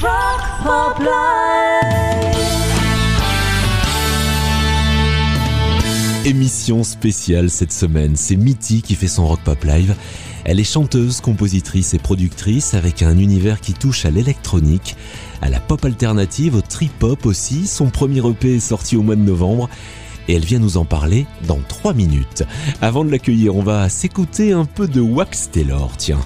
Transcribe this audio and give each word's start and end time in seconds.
Rock 0.00 0.40
Pop 0.62 0.98
Live. 0.98 1.08
Émission 6.24 6.84
spéciale 6.84 7.50
cette 7.50 7.72
semaine, 7.72 8.16
c'est 8.16 8.36
Mitty 8.36 8.80
qui 8.80 8.94
fait 8.94 9.08
son 9.08 9.26
Rock 9.26 9.40
Pop 9.44 9.62
Live. 9.64 9.94
Elle 10.44 10.58
est 10.58 10.64
chanteuse, 10.64 11.20
compositrice 11.20 11.92
et 11.92 11.98
productrice 11.98 12.72
avec 12.72 13.02
un 13.02 13.18
univers 13.18 13.60
qui 13.60 13.74
touche 13.74 14.06
à 14.06 14.10
l'électronique, 14.10 14.96
à 15.42 15.50
la 15.50 15.60
pop 15.60 15.84
alternative, 15.84 16.54
au 16.54 16.62
trip-hop 16.62 17.26
aussi. 17.26 17.66
Son 17.66 17.90
premier 17.90 18.26
EP 18.26 18.56
est 18.56 18.60
sorti 18.60 18.96
au 18.96 19.02
mois 19.02 19.16
de 19.16 19.20
novembre 19.20 19.68
et 20.28 20.34
elle 20.34 20.46
vient 20.46 20.60
nous 20.60 20.78
en 20.78 20.86
parler 20.86 21.26
dans 21.46 21.60
3 21.68 21.92
minutes. 21.92 22.44
Avant 22.80 23.04
de 23.04 23.10
l'accueillir, 23.10 23.54
on 23.54 23.62
va 23.62 23.90
s'écouter 23.90 24.52
un 24.52 24.64
peu 24.64 24.88
de 24.88 25.02
Wax 25.02 25.50
Taylor, 25.50 25.90
tiens. 25.98 26.20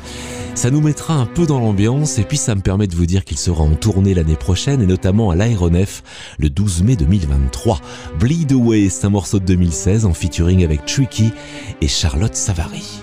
Ça 0.54 0.70
nous 0.70 0.80
mettra 0.80 1.14
un 1.14 1.26
peu 1.26 1.46
dans 1.46 1.58
l'ambiance 1.58 2.18
et 2.18 2.22
puis 2.22 2.36
ça 2.36 2.54
me 2.54 2.60
permet 2.60 2.86
de 2.86 2.94
vous 2.94 3.06
dire 3.06 3.24
qu'il 3.24 3.38
sera 3.38 3.64
en 3.64 3.74
tournée 3.74 4.14
l'année 4.14 4.36
prochaine 4.36 4.80
et 4.80 4.86
notamment 4.86 5.30
à 5.30 5.34
l'Aéronef 5.34 6.02
le 6.38 6.48
12 6.48 6.84
mai 6.84 6.96
2023. 6.96 7.80
Bleed 8.20 8.52
Away, 8.52 8.88
c'est 8.88 9.06
un 9.06 9.10
morceau 9.10 9.40
de 9.40 9.44
2016 9.44 10.06
en 10.06 10.14
featuring 10.14 10.64
avec 10.64 10.86
Tricky 10.86 11.32
et 11.80 11.88
Charlotte 11.88 12.36
Savary. 12.36 13.02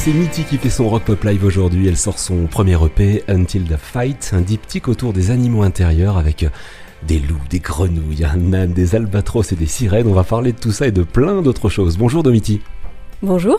C'est 0.00 0.12
Mitty 0.12 0.44
qui 0.44 0.58
fait 0.58 0.70
son 0.70 0.88
rock 0.88 1.02
pop 1.02 1.24
live 1.24 1.44
aujourd'hui. 1.44 1.88
Elle 1.88 1.96
sort 1.96 2.20
son 2.20 2.46
premier 2.46 2.78
EP, 2.82 3.24
Until 3.26 3.64
the 3.64 3.76
Fight, 3.76 4.30
un 4.32 4.40
diptyque 4.40 4.86
autour 4.86 5.12
des 5.12 5.32
animaux 5.32 5.64
intérieurs 5.64 6.16
avec 6.16 6.44
euh, 6.44 6.50
des 7.02 7.18
loups, 7.18 7.42
des 7.50 7.58
grenouilles, 7.58 8.24
un 8.24 8.52
âne, 8.52 8.72
des 8.72 8.94
albatros 8.94 9.50
et 9.50 9.56
des 9.56 9.66
sirènes. 9.66 10.06
On 10.06 10.12
va 10.12 10.22
parler 10.22 10.52
de 10.52 10.58
tout 10.58 10.70
ça 10.70 10.86
et 10.86 10.92
de 10.92 11.02
plein 11.02 11.42
d'autres 11.42 11.68
choses. 11.68 11.98
Bonjour 11.98 12.22
Domiti. 12.22 12.60
Bonjour. 13.22 13.58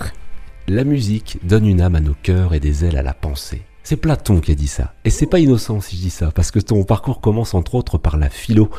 La 0.69 0.85
musique 0.85 1.39
donne 1.43 1.67
une 1.67 1.81
âme 1.81 1.95
à 1.95 1.99
nos 1.99 2.15
cœurs 2.23 2.53
et 2.53 2.61
des 2.61 2.85
ailes 2.85 2.97
à 2.97 3.03
la 3.03 3.13
pensée. 3.13 3.63
C'est 3.83 3.97
Platon 3.97 4.39
qui 4.39 4.53
a 4.53 4.55
dit 4.55 4.67
ça. 4.67 4.93
Et 5.03 5.09
c'est 5.09 5.27
pas 5.27 5.39
innocent 5.39 5.81
si 5.81 5.97
je 5.97 6.01
dis 6.03 6.09
ça, 6.09 6.31
parce 6.31 6.51
que 6.51 6.59
ton 6.59 6.85
parcours 6.85 7.19
commence 7.19 7.53
entre 7.53 7.75
autres 7.75 7.97
par 7.97 8.15
la 8.15 8.29
philo. 8.29 8.69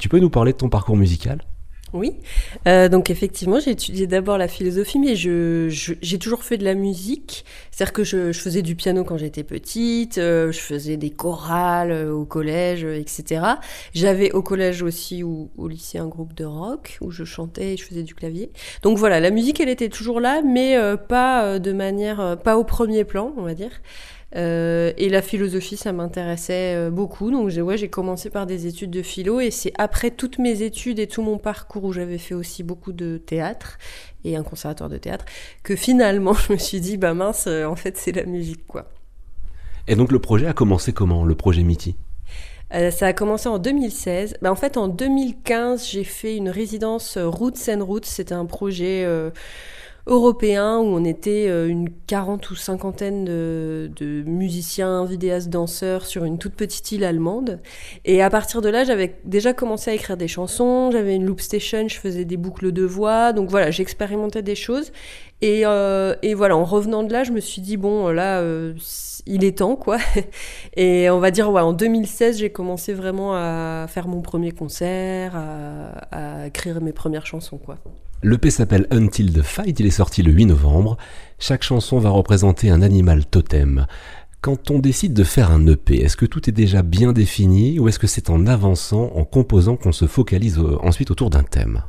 Tu 0.00 0.08
peux 0.08 0.20
nous 0.20 0.30
parler 0.30 0.52
de 0.52 0.56
ton 0.58 0.70
parcours 0.70 0.96
musical? 0.96 1.42
Oui. 1.92 2.14
Euh, 2.68 2.88
donc 2.88 3.10
effectivement, 3.10 3.58
j'ai 3.58 3.72
étudié 3.72 4.06
d'abord 4.06 4.38
la 4.38 4.48
philosophie, 4.48 4.98
mais 4.98 5.16
je, 5.16 5.68
j'ai 5.68 6.18
toujours 6.18 6.44
fait 6.44 6.56
de 6.56 6.64
la 6.64 6.74
musique. 6.74 7.44
C'est-à-dire 7.70 7.92
que 7.92 8.04
je, 8.04 8.32
je 8.32 8.40
faisais 8.40 8.62
du 8.62 8.76
piano 8.76 9.04
quand 9.04 9.16
j'étais 9.16 9.42
petite, 9.42 10.18
euh, 10.18 10.52
je 10.52 10.60
faisais 10.60 10.96
des 10.96 11.10
chorales 11.10 11.90
euh, 11.90 12.12
au 12.12 12.24
collège, 12.24 12.84
euh, 12.84 12.98
etc. 12.98 13.42
J'avais 13.94 14.30
au 14.32 14.42
collège 14.42 14.82
aussi 14.82 15.22
ou 15.22 15.50
au 15.56 15.66
lycée 15.66 15.98
un 15.98 16.06
groupe 16.06 16.34
de 16.34 16.44
rock 16.44 16.98
où 17.00 17.10
je 17.10 17.24
chantais 17.24 17.74
et 17.74 17.76
je 17.76 17.84
faisais 17.84 18.02
du 18.02 18.14
clavier. 18.14 18.52
Donc 18.82 18.98
voilà, 18.98 19.18
la 19.18 19.30
musique, 19.30 19.60
elle 19.60 19.68
était 19.68 19.88
toujours 19.88 20.20
là, 20.20 20.42
mais 20.42 20.76
euh, 20.76 20.96
pas 20.96 21.58
de 21.58 21.72
manière, 21.72 22.36
pas 22.44 22.56
au 22.56 22.64
premier 22.64 23.04
plan, 23.04 23.32
on 23.36 23.42
va 23.42 23.54
dire. 23.54 23.70
Euh, 24.36 24.92
et 24.96 25.08
la 25.08 25.22
philosophie, 25.22 25.76
ça 25.76 25.92
m'intéressait 25.92 26.76
euh, 26.76 26.90
beaucoup. 26.90 27.30
Donc 27.30 27.48
j'ai 27.48 27.62
ouais, 27.62 27.76
j'ai 27.76 27.88
commencé 27.88 28.30
par 28.30 28.46
des 28.46 28.66
études 28.66 28.90
de 28.90 29.02
philo 29.02 29.40
et 29.40 29.50
c'est 29.50 29.72
après 29.76 30.10
toutes 30.10 30.38
mes 30.38 30.62
études 30.62 30.98
et 30.98 31.08
tout 31.08 31.22
mon 31.22 31.38
parcours 31.38 31.84
où 31.84 31.92
j'avais 31.92 32.18
fait 32.18 32.34
aussi 32.34 32.62
beaucoup 32.62 32.92
de 32.92 33.18
théâtre 33.18 33.78
et 34.24 34.36
un 34.36 34.42
conservatoire 34.42 34.90
de 34.90 34.98
théâtre 34.98 35.24
que 35.62 35.74
finalement 35.74 36.32
je 36.48 36.52
me 36.52 36.58
suis 36.58 36.80
dit 36.80 36.96
bah 36.96 37.14
mince, 37.14 37.46
euh, 37.48 37.64
en 37.64 37.76
fait 37.76 37.96
c'est 37.96 38.12
la 38.12 38.24
musique 38.24 38.66
quoi. 38.66 38.90
Et 39.88 39.96
donc 39.96 40.12
le 40.12 40.20
projet 40.20 40.46
a 40.46 40.52
commencé 40.52 40.92
comment, 40.92 41.24
le 41.24 41.34
projet 41.34 41.64
Euh, 42.72 42.92
ça 42.92 43.06
a 43.06 43.12
commencé 43.12 43.48
en 43.48 43.58
2016. 43.58 44.36
Bah, 44.40 44.52
en 44.52 44.54
fait, 44.54 44.76
en 44.76 44.86
2015, 44.86 45.88
j'ai 45.88 46.04
fait 46.04 46.36
une 46.36 46.48
résidence 46.48 47.18
Roots 47.18 47.68
and 47.68 47.84
Roots. 47.84 48.04
C'était 48.04 48.34
un 48.34 48.46
projet 48.46 49.02
euh, 49.04 49.30
européen 50.06 50.78
où 50.78 50.86
on 50.86 51.04
était 51.04 51.48
euh, 51.48 51.68
une 51.68 51.90
quarante 51.90 52.50
ou 52.50 52.54
cinquantaine 52.54 53.24
de, 53.24 54.22
musiciens, 54.26 55.04
vidéastes, 55.04 55.48
danseurs 55.48 56.06
sur 56.06 56.24
une 56.24 56.38
toute 56.38 56.54
petite 56.54 56.92
île 56.92 57.04
allemande. 57.04 57.60
Et 58.04 58.22
à 58.22 58.30
partir 58.30 58.60
de 58.62 58.68
là, 58.68 58.84
j'avais 58.84 59.16
déjà 59.24 59.52
commencé 59.52 59.90
à 59.90 59.94
écrire 59.94 60.16
des 60.16 60.28
chansons. 60.28 60.90
J'avais 60.90 61.14
une 61.14 61.24
loop 61.24 61.40
station, 61.40 61.88
je 61.88 61.98
faisais 61.98 62.24
des 62.24 62.36
boucles 62.36 62.72
de 62.72 62.84
voix. 62.84 63.32
Donc 63.32 63.50
voilà, 63.50 63.70
j'expérimentais 63.70 64.42
des 64.42 64.54
choses. 64.54 64.92
Et, 65.42 65.62
euh, 65.64 66.14
et 66.22 66.34
voilà, 66.34 66.56
en 66.56 66.64
revenant 66.64 67.02
de 67.02 67.12
là, 67.12 67.24
je 67.24 67.32
me 67.32 67.40
suis 67.40 67.62
dit, 67.62 67.76
bon, 67.76 68.08
là, 68.08 68.40
euh, 68.40 68.74
il 69.26 69.44
est 69.44 69.58
temps, 69.58 69.76
quoi. 69.76 69.96
Et 70.76 71.08
on 71.08 71.18
va 71.18 71.30
dire, 71.30 71.50
ouais, 71.50 71.62
en 71.62 71.72
2016, 71.72 72.38
j'ai 72.38 72.50
commencé 72.50 72.92
vraiment 72.92 73.34
à 73.34 73.86
faire 73.88 74.06
mon 74.06 74.20
premier 74.20 74.52
concert, 74.52 75.32
à 76.12 76.46
écrire 76.46 76.82
mes 76.82 76.92
premières 76.92 77.24
chansons, 77.24 77.58
quoi. 77.58 77.78
L'EP 78.22 78.50
s'appelle 78.50 78.86
Until 78.90 79.32
the 79.32 79.42
Fight, 79.42 79.80
il 79.80 79.86
est 79.86 79.90
sorti 79.90 80.22
le 80.22 80.30
8 80.30 80.46
novembre. 80.46 80.98
Chaque 81.38 81.62
chanson 81.62 81.98
va 81.98 82.10
représenter 82.10 82.68
un 82.68 82.82
animal 82.82 83.24
totem. 83.24 83.86
Quand 84.42 84.70
on 84.70 84.78
décide 84.78 85.14
de 85.14 85.24
faire 85.24 85.50
un 85.50 85.66
EP, 85.66 86.02
est-ce 86.02 86.18
que 86.18 86.26
tout 86.26 86.48
est 86.50 86.52
déjà 86.52 86.82
bien 86.82 87.12
défini 87.12 87.78
ou 87.78 87.88
est-ce 87.88 87.98
que 87.98 88.06
c'est 88.06 88.28
en 88.28 88.46
avançant, 88.46 89.10
en 89.14 89.24
composant 89.24 89.76
qu'on 89.76 89.92
se 89.92 90.06
focalise 90.06 90.58
ensuite 90.82 91.10
autour 91.10 91.30
d'un 91.30 91.42
thème? 91.42 91.82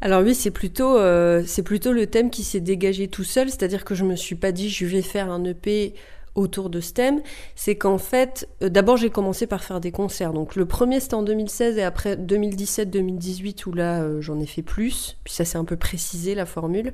Alors 0.00 0.22
oui, 0.22 0.34
c'est 0.34 0.50
plutôt, 0.50 0.96
euh, 0.98 1.44
c'est 1.46 1.62
plutôt 1.62 1.92
le 1.92 2.06
thème 2.06 2.30
qui 2.30 2.42
s'est 2.42 2.60
dégagé 2.60 3.06
tout 3.06 3.24
seul, 3.24 3.50
c'est-à-dire 3.50 3.84
que 3.84 3.94
je 3.94 4.04
me 4.04 4.16
suis 4.16 4.34
pas 4.34 4.50
dit 4.50 4.68
je 4.68 4.86
vais 4.86 5.02
faire 5.02 5.30
un 5.30 5.44
EP 5.44 5.94
autour 6.34 6.70
de 6.70 6.80
ce 6.80 6.92
thème, 6.92 7.20
c'est 7.54 7.76
qu'en 7.76 7.98
fait, 7.98 8.48
euh, 8.62 8.68
d'abord 8.68 8.96
j'ai 8.96 9.10
commencé 9.10 9.46
par 9.46 9.64
faire 9.64 9.80
des 9.80 9.92
concerts. 9.92 10.32
Donc 10.32 10.56
le 10.56 10.66
premier 10.66 11.00
c'était 11.00 11.14
en 11.14 11.22
2016 11.22 11.78
et 11.78 11.82
après 11.82 12.16
2017-2018 12.16 13.66
où 13.66 13.72
là 13.72 14.02
euh, 14.02 14.20
j'en 14.20 14.38
ai 14.40 14.46
fait 14.46 14.62
plus, 14.62 15.16
puis 15.24 15.32
ça 15.32 15.44
s'est 15.44 15.58
un 15.58 15.64
peu 15.64 15.76
précisé 15.76 16.34
la 16.34 16.46
formule. 16.46 16.92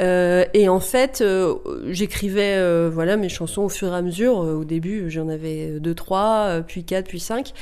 Euh, 0.00 0.44
et 0.54 0.68
en 0.68 0.80
fait, 0.80 1.20
euh, 1.20 1.54
j'écrivais 1.88 2.56
euh, 2.56 2.90
voilà 2.92 3.16
mes 3.16 3.28
chansons 3.28 3.62
au 3.62 3.68
fur 3.68 3.92
et 3.92 3.96
à 3.96 4.02
mesure. 4.02 4.42
Euh, 4.42 4.54
au 4.54 4.64
début, 4.64 5.08
j'en 5.08 5.28
avais 5.28 5.78
deux, 5.78 5.94
trois, 5.94 6.46
euh, 6.48 6.62
puis 6.66 6.84
quatre, 6.84 7.06
puis 7.06 7.20
cinq. 7.20 7.52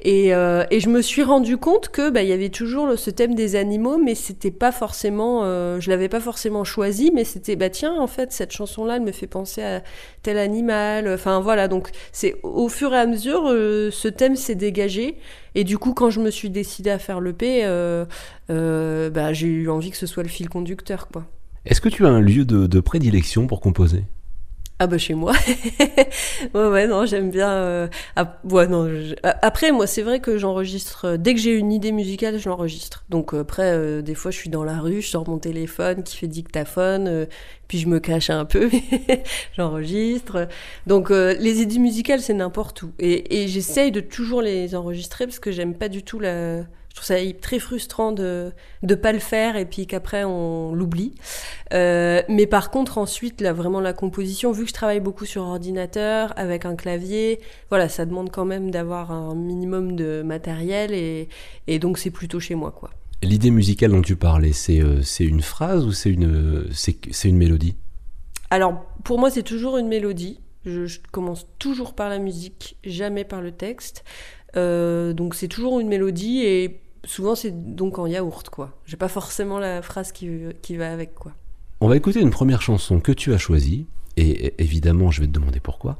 Et, 0.00 0.34
euh, 0.34 0.64
et 0.70 0.80
je 0.80 0.88
me 0.88 1.02
suis 1.02 1.22
rendu 1.22 1.58
compte 1.58 1.88
que 1.90 2.10
bah, 2.10 2.22
il 2.22 2.28
y 2.28 2.32
avait 2.32 2.48
toujours 2.48 2.86
le- 2.86 2.96
ce 2.96 3.10
thème 3.10 3.34
des 3.34 3.56
animaux, 3.56 3.98
mais 3.98 4.14
c'était 4.14 4.50
pas 4.50 4.72
forcément, 4.72 5.42
euh, 5.44 5.80
je 5.80 5.90
l'avais 5.90 6.08
pas 6.08 6.20
forcément 6.20 6.64
choisi, 6.64 7.10
mais 7.14 7.24
c'était 7.24 7.56
bah 7.56 7.70
tiens 7.70 7.94
en 8.00 8.06
fait 8.06 8.32
cette 8.32 8.52
chanson-là, 8.52 8.96
elle 8.96 9.02
me 9.02 9.12
fait 9.12 9.26
penser 9.26 9.62
à 9.62 9.82
tel 10.22 10.38
animal. 10.38 11.08
Enfin 11.08 11.40
voilà, 11.40 11.68
donc 11.68 11.90
c'est 12.10 12.36
au 12.42 12.68
fur 12.68 12.94
et 12.94 12.98
à 12.98 13.06
mesure 13.06 13.48
euh, 13.50 13.90
ce 13.90 14.08
thème 14.08 14.36
s'est 14.36 14.54
dégagé. 14.54 15.18
Et 15.54 15.64
du 15.64 15.76
coup, 15.78 15.92
quand 15.94 16.08
je 16.10 16.20
me 16.20 16.30
suis 16.30 16.48
décidée 16.50 16.90
à 16.90 16.98
faire 16.98 17.20
euh, 17.64 18.04
euh, 18.50 19.10
bah, 19.10 19.32
j'ai 19.32 19.46
eu 19.48 19.68
envie 19.70 19.90
que 19.90 19.96
ce 19.98 20.06
soit 20.06 20.22
le 20.22 20.28
fil 20.30 20.48
conducteur, 20.48 21.08
quoi. 21.08 21.24
Est-ce 21.64 21.80
que 21.80 21.88
tu 21.88 22.06
as 22.06 22.10
un 22.10 22.20
lieu 22.20 22.44
de, 22.44 22.66
de 22.66 22.80
prédilection 22.80 23.46
pour 23.46 23.60
composer? 23.60 24.04
Ah 24.78 24.88
bah 24.88 24.98
chez 24.98 25.14
moi. 25.14 25.32
ouais 26.54 26.66
ouais 26.68 26.88
non 26.88 27.06
j'aime 27.06 27.30
bien. 27.30 27.48
euh, 27.50 27.88
non, 28.16 28.88
Après 29.22 29.70
moi 29.70 29.86
c'est 29.86 30.02
vrai 30.02 30.18
que 30.18 30.38
j'enregistre 30.38 31.04
euh, 31.04 31.16
dès 31.16 31.34
que 31.34 31.40
j'ai 31.40 31.52
une 31.56 31.70
idée 31.70 31.92
musicale 31.92 32.36
je 32.40 32.48
l'enregistre. 32.48 33.04
Donc 33.08 33.32
euh, 33.32 33.42
après 33.42 34.02
des 34.02 34.16
fois 34.16 34.32
je 34.32 34.38
suis 34.38 34.50
dans 34.50 34.64
la 34.64 34.80
rue 34.80 35.00
je 35.00 35.06
sors 35.06 35.28
mon 35.28 35.38
téléphone 35.38 36.02
qui 36.02 36.16
fait 36.16 36.26
dictaphone 36.26 37.28
puis 37.68 37.78
je 37.78 37.86
me 37.86 38.00
cache 38.00 38.30
un 38.30 38.44
peu 38.44 38.68
j'enregistre. 39.56 40.48
Donc 40.88 41.10
les 41.10 41.60
idées 41.62 41.78
musicales 41.78 42.20
c'est 42.20 42.34
n'importe 42.34 42.82
où 42.82 42.90
et, 42.98 43.42
et 43.44 43.46
j'essaye 43.46 43.92
de 43.92 44.00
toujours 44.00 44.42
les 44.42 44.74
enregistrer 44.74 45.26
parce 45.26 45.38
que 45.38 45.52
j'aime 45.52 45.74
pas 45.74 45.88
du 45.88 46.02
tout 46.02 46.18
la. 46.18 46.62
Je 46.92 46.96
trouve 46.96 47.06
ça 47.06 47.14
très 47.40 47.58
frustrant 47.58 48.12
de 48.12 48.52
de 48.82 48.94
pas 48.94 49.12
le 49.12 49.18
faire 49.18 49.56
et 49.56 49.64
puis 49.64 49.86
qu'après 49.86 50.24
on 50.24 50.74
l'oublie. 50.74 51.14
Euh, 51.72 52.20
mais 52.28 52.46
par 52.46 52.70
contre, 52.70 52.98
ensuite, 52.98 53.40
là, 53.40 53.54
vraiment 53.54 53.80
la 53.80 53.94
composition, 53.94 54.52
vu 54.52 54.64
que 54.64 54.68
je 54.68 54.74
travaille 54.74 55.00
beaucoup 55.00 55.24
sur 55.24 55.40
ordinateur, 55.40 56.34
avec 56.36 56.66
un 56.66 56.76
clavier, 56.76 57.40
voilà, 57.70 57.88
ça 57.88 58.04
demande 58.04 58.30
quand 58.30 58.44
même 58.44 58.70
d'avoir 58.70 59.10
un 59.10 59.34
minimum 59.34 59.96
de 59.96 60.20
matériel 60.20 60.92
et, 60.92 61.30
et 61.66 61.78
donc 61.78 61.96
c'est 61.96 62.10
plutôt 62.10 62.40
chez 62.40 62.54
moi, 62.54 62.72
quoi. 62.72 62.90
L'idée 63.22 63.50
musicale 63.50 63.92
dont 63.92 64.02
tu 64.02 64.16
parlais, 64.16 64.52
c'est 64.52 64.82
euh, 64.82 65.00
une 65.18 65.40
phrase 65.40 65.86
ou 65.86 65.92
c'est 65.92 66.10
une, 66.10 66.66
c'est 66.72 67.28
une 67.28 67.38
mélodie? 67.38 67.74
Alors, 68.50 68.84
pour 69.02 69.18
moi, 69.18 69.30
c'est 69.30 69.42
toujours 69.42 69.78
une 69.78 69.88
mélodie. 69.88 70.40
Je, 70.66 70.84
je 70.84 71.00
commence 71.10 71.46
toujours 71.58 71.94
par 71.94 72.10
la 72.10 72.18
musique, 72.18 72.76
jamais 72.84 73.24
par 73.24 73.40
le 73.40 73.50
texte. 73.50 74.04
Euh, 74.56 75.12
donc 75.12 75.34
c'est 75.34 75.48
toujours 75.48 75.80
une 75.80 75.88
mélodie 75.88 76.42
et 76.42 76.80
souvent 77.04 77.34
c'est 77.34 77.74
donc 77.74 77.98
en 77.98 78.06
yaourt, 78.06 78.48
quoi. 78.48 78.76
J'ai 78.86 78.96
pas 78.96 79.08
forcément 79.08 79.58
la 79.58 79.82
phrase 79.82 80.12
qui, 80.12 80.28
qui 80.62 80.76
va 80.76 80.92
avec, 80.92 81.14
quoi. 81.14 81.32
On 81.80 81.88
va 81.88 81.96
écouter 81.96 82.20
une 82.20 82.30
première 82.30 82.62
chanson 82.62 83.00
que 83.00 83.12
tu 83.12 83.34
as 83.34 83.38
choisie, 83.38 83.86
et 84.16 84.54
évidemment, 84.62 85.10
je 85.10 85.20
vais 85.20 85.26
te 85.26 85.32
demander 85.32 85.58
pourquoi. 85.58 85.98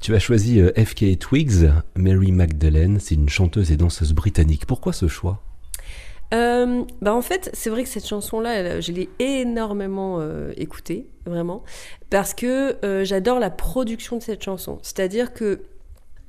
Tu 0.00 0.14
as 0.14 0.18
choisi 0.18 0.58
euh, 0.58 0.72
FK 0.74 1.18
Twigs, 1.18 1.70
Mary 1.96 2.32
Magdalene, 2.32 2.98
c'est 2.98 3.14
une 3.14 3.28
chanteuse 3.28 3.70
et 3.70 3.76
danseuse 3.76 4.14
britannique. 4.14 4.66
Pourquoi 4.66 4.92
ce 4.92 5.08
choix? 5.08 5.42
Euh, 6.32 6.84
bah 7.02 7.14
en 7.14 7.20
fait, 7.20 7.50
c'est 7.52 7.68
vrai 7.68 7.82
que 7.82 7.88
cette 7.88 8.06
chanson-là, 8.06 8.80
je 8.80 8.92
l'ai 8.92 9.10
énormément 9.18 10.16
euh, 10.20 10.52
écoutée, 10.56 11.06
vraiment, 11.26 11.62
parce 12.08 12.32
que 12.32 12.76
euh, 12.84 13.04
j'adore 13.04 13.38
la 13.38 13.50
production 13.50 14.16
de 14.16 14.22
cette 14.22 14.42
chanson. 14.42 14.78
C'est-à-dire 14.82 15.34
que 15.34 15.60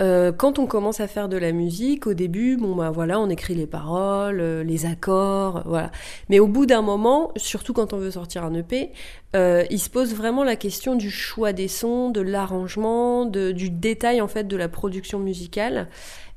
euh, 0.02 0.32
quand 0.32 0.60
on 0.60 0.66
commence 0.66 1.00
à 1.00 1.08
faire 1.08 1.30
de 1.30 1.38
la 1.38 1.52
musique, 1.52 2.08
au 2.08 2.14
début, 2.14 2.58
bon 2.58 2.76
bah 2.76 2.90
voilà, 2.92 3.20
on 3.20 3.30
écrit 3.30 3.56
les 3.56 3.68
paroles, 3.68 4.40
euh, 4.42 4.64
les 4.64 4.86
accords, 4.86 5.64
voilà. 5.66 5.92
Mais 6.30 6.40
au 6.40 6.48
bout 6.48 6.66
d'un 6.66 6.82
moment, 6.82 7.32
surtout 7.36 7.74
quand 7.74 7.94
on 7.94 7.98
veut 7.98 8.12
sortir 8.12 8.44
un 8.44 8.54
EP, 8.54 8.92
euh, 9.36 9.64
il 9.70 9.80
se 9.80 9.90
pose 9.90 10.14
vraiment 10.16 10.44
la 10.44 10.56
question 10.56 10.96
du 10.96 11.10
choix 11.12 11.54
des 11.54 11.68
sons, 11.68 12.10
de 12.10 12.22
l'arrangement, 12.22 13.26
du 13.26 13.70
détail 13.70 14.20
en 14.22 14.28
fait 14.28 14.48
de 14.48 14.58
la 14.58 14.68
production 14.68 15.20
musicale. 15.20 15.88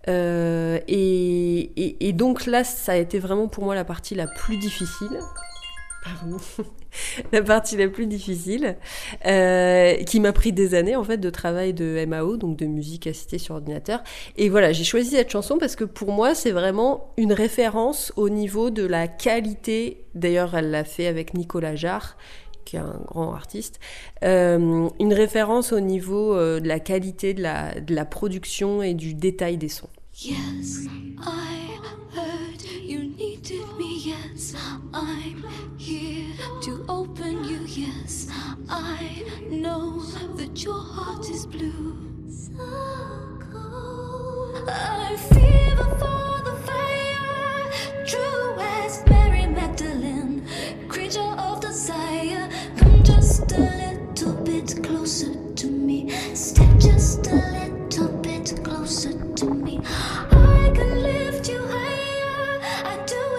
Et, 0.09 0.13
et- 0.89 2.09
et 2.09 2.13
donc 2.13 2.47
là, 2.47 2.63
ça 2.65 2.93
a 2.93 2.97
été 2.97 3.19
vraiment 3.19 3.49
pour 3.49 3.65
moi 3.65 3.75
la 3.75 3.85
partie 3.85 4.15
la 4.15 4.27
plus 4.29 4.57
difficile. 4.57 5.19
Pardon. 6.05 6.37
la 7.33 7.43
partie 7.43 7.77
la 7.77 7.89
plus 7.89 8.07
difficile, 8.07 8.77
euh, 9.27 9.95
qui 10.05 10.21
m'a 10.21 10.33
pris 10.33 10.53
des 10.53 10.75
années 10.75 10.97
en 10.97 11.05
fait 11.05 11.19
de 11.19 11.31
travail 11.31 11.75
de 11.75 12.05
MAO, 12.07 12.37
donc 12.37 12.57
de 12.57 12.67
musique 12.67 13.07
assistée 13.07 13.39
sur 13.39 13.55
ordinateur. 13.55 14.03
Et 14.37 14.49
voilà, 14.49 14.73
j'ai 14.73 14.85
choisi 14.85 15.11
cette 15.11 15.31
chanson 15.31 15.59
parce 15.59 15.77
que 15.77 15.85
pour 15.85 16.13
moi, 16.13 16.35
c'est 16.35 16.53
vraiment 16.53 17.13
une 17.17 17.33
référence 17.33 18.13
au 18.17 18.29
niveau 18.29 18.71
de 18.71 18.85
la 18.85 19.09
qualité. 19.09 20.05
D'ailleurs, 20.15 20.55
elle 20.57 20.71
l'a 20.71 20.85
fait 20.85 21.07
avec 21.07 21.35
Nicolas 21.35 21.77
Jarre 21.77 22.17
qui 22.67 22.77
est 22.77 22.81
un 22.81 23.01
grand 23.07 23.33
artiste, 23.33 23.79
euh, 24.25 24.89
une 24.99 25.15
référence 25.15 25.73
au 25.73 25.81
niveau 25.81 26.35
euh, 26.35 26.59
de 26.59 26.67
la 26.67 26.81
qualité 26.81 27.33
de 27.33 27.41
la, 27.41 27.81
de 27.81 27.95
la 27.95 28.05
production 28.05 28.83
et 28.83 28.93
du 28.93 29.15
détail 29.15 29.57
des 29.57 29.69
sons. 29.69 29.89
Yes, 30.19 30.87
I 31.19 31.79
heard 32.15 32.63
you 32.63 33.05
needed 33.05 33.69
me. 33.77 33.99
Yes, 33.99 34.55
I'm 34.95 35.45
here 35.77 36.33
to 36.63 36.87
open 36.89 37.45
you. 37.45 37.59
Yes, 37.67 38.27
I 38.67 39.27
know 39.51 40.01
that 40.37 40.65
your 40.65 40.81
heart 40.81 41.29
is 41.29 41.45
blue. 41.45 41.99
So 42.31 42.57
cold. 43.53 44.71
I 44.71 45.17
fever 45.35 45.91
for 46.01 46.43
the 46.49 46.57
fire, 46.65 48.07
true 48.07 48.57
as 48.59 49.05
Mary 49.11 49.47
Magdalene, 49.47 50.49
creature 50.89 51.21
of 51.21 51.61
desire. 51.61 52.49
Come 52.79 53.03
just 53.03 53.53
a 53.53 53.61
little 53.61 54.33
bit 54.45 54.83
closer 54.83 55.35
to 55.57 55.67
me. 55.67 56.09
Step 56.35 56.79
just 56.79 57.27
a 57.27 57.35
little 57.35 57.66
closer 58.53 59.13
to 59.13 59.47
me. 59.47 59.81
I 60.31 60.71
can 60.75 61.03
lift 61.03 61.49
you 61.49 61.59
higher. 61.67 62.61
I 62.85 62.97
do 63.07 63.36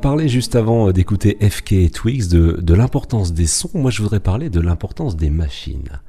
parlé 0.00 0.28
juste 0.28 0.56
avant 0.56 0.88
euh, 0.88 0.92
d'écouter 0.92 1.36
FK 1.40 1.72
et 1.72 1.90
Twix 1.90 2.28
de, 2.28 2.74
l'importance 2.74 3.32
des 3.32 3.46
sons. 3.46 3.70
Moi, 3.74 3.90
je 3.90 4.00
voudrais 4.00 4.18
parler 4.18 4.48
de 4.48 4.60
l'importance 4.60 5.14
des 5.14 5.28
machines. 5.28 6.00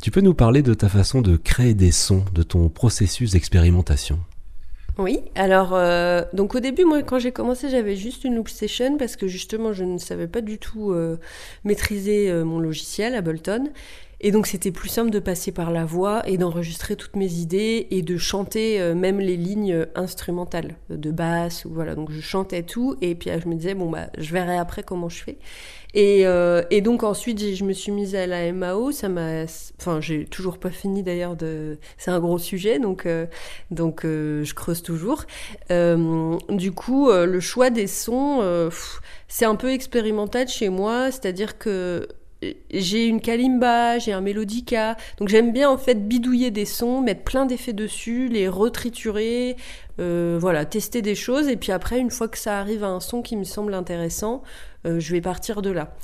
Tu 0.00 0.10
peux 0.10 0.20
nous 0.20 0.34
parler 0.34 0.62
de 0.62 0.72
ta 0.72 0.88
façon 0.88 1.20
de 1.20 1.36
créer 1.36 1.74
des 1.74 1.90
sons, 1.90 2.24
de 2.32 2.44
ton 2.44 2.68
processus 2.68 3.32
d'expérimentation? 3.32 4.20
Oui, 4.98 5.20
alors 5.34 5.70
euh, 5.72 6.22
donc 6.32 6.54
au 6.54 6.60
début, 6.60 6.84
moi 6.84 7.02
quand 7.02 7.18
j'ai 7.18 7.32
commencé, 7.32 7.70
j'avais 7.70 7.96
juste 7.96 8.24
une 8.24 8.34
loop 8.34 8.48
station 8.48 8.98
parce 8.98 9.16
que 9.16 9.28
justement 9.28 9.72
je 9.72 9.84
ne 9.84 9.98
savais 9.98 10.26
pas 10.26 10.42
du 10.42 10.58
tout 10.58 10.92
euh, 10.92 11.16
maîtriser 11.64 12.32
mon 12.44 12.58
logiciel 12.58 13.14
Ableton. 13.14 13.70
Et 14.22 14.32
donc 14.32 14.46
c'était 14.46 14.70
plus 14.70 14.88
simple 14.90 15.10
de 15.10 15.18
passer 15.18 15.50
par 15.50 15.70
la 15.70 15.84
voix 15.86 16.22
et 16.28 16.36
d'enregistrer 16.36 16.94
toutes 16.94 17.16
mes 17.16 17.32
idées 17.34 17.86
et 17.90 18.02
de 18.02 18.18
chanter 18.18 18.78
euh, 18.80 18.94
même 18.94 19.18
les 19.18 19.36
lignes 19.36 19.86
instrumentales 19.94 20.76
de 20.90 21.10
basse 21.10 21.64
voilà. 21.66 21.94
Donc 21.94 22.10
je 22.10 22.20
chantais 22.20 22.62
tout 22.62 22.96
et 23.00 23.14
puis 23.14 23.30
euh, 23.30 23.40
je 23.42 23.48
me 23.48 23.54
disais 23.54 23.74
bon 23.74 23.90
bah 23.90 24.08
je 24.18 24.32
verrai 24.32 24.58
après 24.58 24.82
comment 24.82 25.08
je 25.08 25.22
fais. 25.22 25.38
Et, 25.92 26.24
euh, 26.26 26.62
et 26.70 26.82
donc 26.82 27.02
ensuite 27.02 27.54
je 27.54 27.64
me 27.64 27.72
suis 27.72 27.92
mise 27.92 28.14
à 28.14 28.26
la 28.26 28.52
MAO. 28.52 28.92
Ça 28.92 29.08
m'a, 29.08 29.44
enfin 29.80 30.00
j'ai 30.02 30.26
toujours 30.26 30.58
pas 30.58 30.70
fini 30.70 31.02
d'ailleurs 31.02 31.34
de. 31.34 31.78
C'est 31.96 32.10
un 32.10 32.20
gros 32.20 32.38
sujet 32.38 32.78
donc 32.78 33.06
euh, 33.06 33.26
donc 33.70 34.04
euh, 34.04 34.44
je 34.44 34.54
creuse 34.54 34.82
toujours. 34.82 35.24
Euh, 35.70 36.36
du 36.50 36.72
coup 36.72 37.08
euh, 37.08 37.24
le 37.24 37.40
choix 37.40 37.70
des 37.70 37.86
sons. 37.86 38.40
euh, 38.42 38.68
c'est 39.28 39.44
un 39.44 39.54
peu 39.54 39.70
expérimental 39.70 40.48
chez 40.48 40.68
moi, 40.68 41.10
c'est-à-dire 41.12 41.56
que 41.56 42.08
j'ai 42.72 43.06
une 43.06 43.20
kalimba, 43.20 43.98
j'ai 43.98 44.12
un 44.12 44.20
mélodica, 44.20 44.96
donc 45.18 45.28
j'aime 45.28 45.52
bien 45.52 45.68
en 45.68 45.76
fait 45.76 46.08
bidouiller 46.08 46.50
des 46.50 46.64
sons, 46.64 47.02
mettre 47.02 47.22
plein 47.22 47.44
d'effets 47.46 47.72
dessus, 47.72 48.28
les 48.28 48.48
retriturer, 48.48 49.56
euh, 49.98 50.38
voilà, 50.40 50.64
tester 50.64 51.02
des 51.02 51.14
choses, 51.14 51.48
et 51.48 51.56
puis 51.56 51.72
après, 51.72 51.98
une 51.98 52.10
fois 52.10 52.28
que 52.28 52.38
ça 52.38 52.58
arrive 52.58 52.84
à 52.84 52.88
un 52.88 53.00
son 53.00 53.20
qui 53.20 53.36
me 53.36 53.44
semble 53.44 53.74
intéressant, 53.74 54.42
euh, 54.86 54.98
je 54.98 55.12
vais 55.12 55.20
partir 55.20 55.60
de 55.60 55.70
là. 55.70 55.94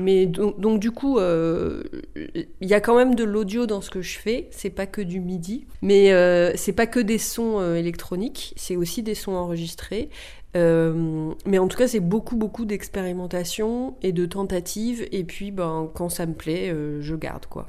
Mais 0.00 0.26
donc, 0.26 0.80
du 0.80 0.90
coup, 0.90 1.20
euh, 1.20 1.84
il 2.16 2.68
y 2.68 2.74
a 2.74 2.80
quand 2.80 2.96
même 2.96 3.14
de 3.14 3.22
l'audio 3.22 3.66
dans 3.66 3.80
ce 3.80 3.90
que 3.90 4.02
je 4.02 4.18
fais. 4.18 4.48
C'est 4.50 4.70
pas 4.70 4.86
que 4.86 5.00
du 5.00 5.20
MIDI, 5.20 5.66
mais 5.82 6.10
c'est 6.56 6.72
pas 6.72 6.88
que 6.88 6.98
des 6.98 7.18
sons 7.18 7.76
électroniques. 7.76 8.54
C'est 8.56 8.74
aussi 8.74 9.04
des 9.04 9.14
sons 9.14 9.34
enregistrés. 9.34 10.10
Euh, 10.56 11.32
mais 11.46 11.58
en 11.58 11.68
tout 11.68 11.76
cas, 11.76 11.88
c'est 11.88 12.00
beaucoup, 12.00 12.36
beaucoup 12.36 12.64
d'expérimentation 12.64 13.96
et 14.02 14.12
de 14.12 14.26
tentatives. 14.26 15.06
Et 15.10 15.24
puis, 15.24 15.50
ben, 15.50 15.88
quand 15.94 16.08
ça 16.08 16.26
me 16.26 16.34
plaît, 16.34 16.70
euh, 16.70 17.00
je 17.02 17.14
garde 17.14 17.46
quoi. 17.46 17.68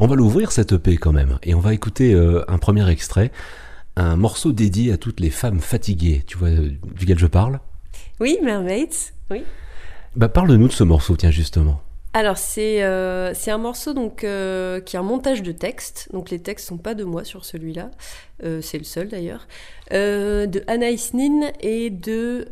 On 0.00 0.06
va 0.06 0.14
l'ouvrir 0.14 0.52
cette 0.52 0.72
EP 0.72 0.96
quand 0.96 1.12
même, 1.12 1.38
et 1.42 1.54
on 1.54 1.60
va 1.60 1.74
écouter 1.74 2.14
euh, 2.14 2.44
un 2.46 2.58
premier 2.58 2.88
extrait, 2.88 3.32
un 3.96 4.14
morceau 4.14 4.52
dédié 4.52 4.92
à 4.92 4.96
toutes 4.96 5.18
les 5.18 5.30
femmes 5.30 5.58
fatiguées. 5.58 6.22
Tu 6.24 6.38
vois 6.38 6.50
euh, 6.50 6.70
duquel 6.94 7.18
je 7.18 7.26
parle? 7.26 7.58
Oui, 8.20 8.38
Mermaids. 8.44 9.12
Oui. 9.30 9.42
Bah 10.14 10.28
parle-nous 10.28 10.68
de 10.68 10.72
ce 10.72 10.84
morceau, 10.84 11.16
tiens 11.16 11.32
justement. 11.32 11.82
Alors 12.14 12.38
c'est 12.38 12.82
euh, 12.82 13.34
c'est 13.34 13.50
un 13.50 13.58
morceau 13.58 13.92
donc 13.92 14.24
euh, 14.24 14.80
qui 14.80 14.96
est 14.96 14.98
un 14.98 15.02
montage 15.02 15.42
de 15.42 15.52
textes. 15.52 16.08
Donc 16.12 16.30
les 16.30 16.38
textes 16.38 16.66
sont 16.66 16.78
pas 16.78 16.94
de 16.94 17.04
moi 17.04 17.22
sur 17.22 17.44
celui-là. 17.44 17.90
Euh, 18.44 18.62
c'est 18.62 18.78
le 18.78 18.84
seul 18.84 19.08
d'ailleurs. 19.08 19.46
De 19.90 20.62
Anaïs 20.66 21.12
Nin 21.12 21.50
et 21.60 21.90
de 21.90 22.48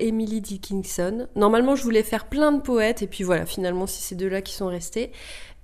Emily 0.00 0.40
Dickinson. 0.40 1.28
Normalement 1.34 1.76
je 1.76 1.82
voulais 1.82 2.02
faire 2.02 2.26
plein 2.26 2.52
de 2.52 2.60
poètes 2.60 3.02
et 3.02 3.06
puis 3.06 3.24
voilà 3.24 3.46
finalement 3.46 3.86
c'est 3.86 4.02
ces 4.02 4.14
deux-là 4.14 4.42
qui 4.42 4.52
sont 4.52 4.66
restés. 4.66 5.12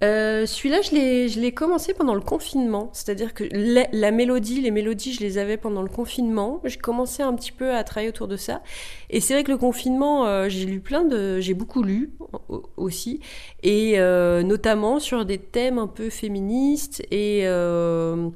Euh, 0.05 0.45
Celui-là, 0.45 0.83
je 0.83 1.41
l'ai, 1.41 1.53
commencé 1.53 1.95
pendant 1.95 2.15
le 2.15 2.21
confinement, 2.21 2.91
c'est-à-dire 2.93 3.33
que 3.33 3.45
la, 3.51 4.11
mélodie, 4.11 4.61
les 4.61 4.71
mélodies, 4.71 5.15
je 5.15 5.21
les 5.21 5.39
avais 5.39 5.57
pendant 5.57 5.81
le 5.83 5.89
confinement. 5.89 6.61
J'ai 6.65 6.77
commencé 6.77 7.23
un 7.23 7.35
petit 7.35 7.51
peu 7.53 7.73
à 7.75 7.83
travailler 7.83 8.11
autour 8.11 8.29
de 8.29 8.37
ça, 8.37 8.63
et 9.09 9.21
c'est 9.21 9.33
vrai 9.33 9.43
que 9.43 9.51
le 9.51 9.57
confinement, 9.57 10.27
euh, 10.27 10.51
j'ai 10.51 10.67
lu 10.67 10.81
plein 10.81 11.05
de, 11.05 11.41
j'ai 11.41 11.55
beaucoup 11.55 11.83
lu 11.83 12.11
au- 12.51 12.63
aussi, 12.77 13.21
et 13.63 13.99
euh, 13.99 14.43
notamment 14.43 15.01
sur 15.01 15.25
des 15.25 15.39
thèmes 15.39 15.79
un 15.79 15.87
peu 15.87 16.11
féministes 16.11 17.03
et 17.11 17.43
euh, 17.47 18.29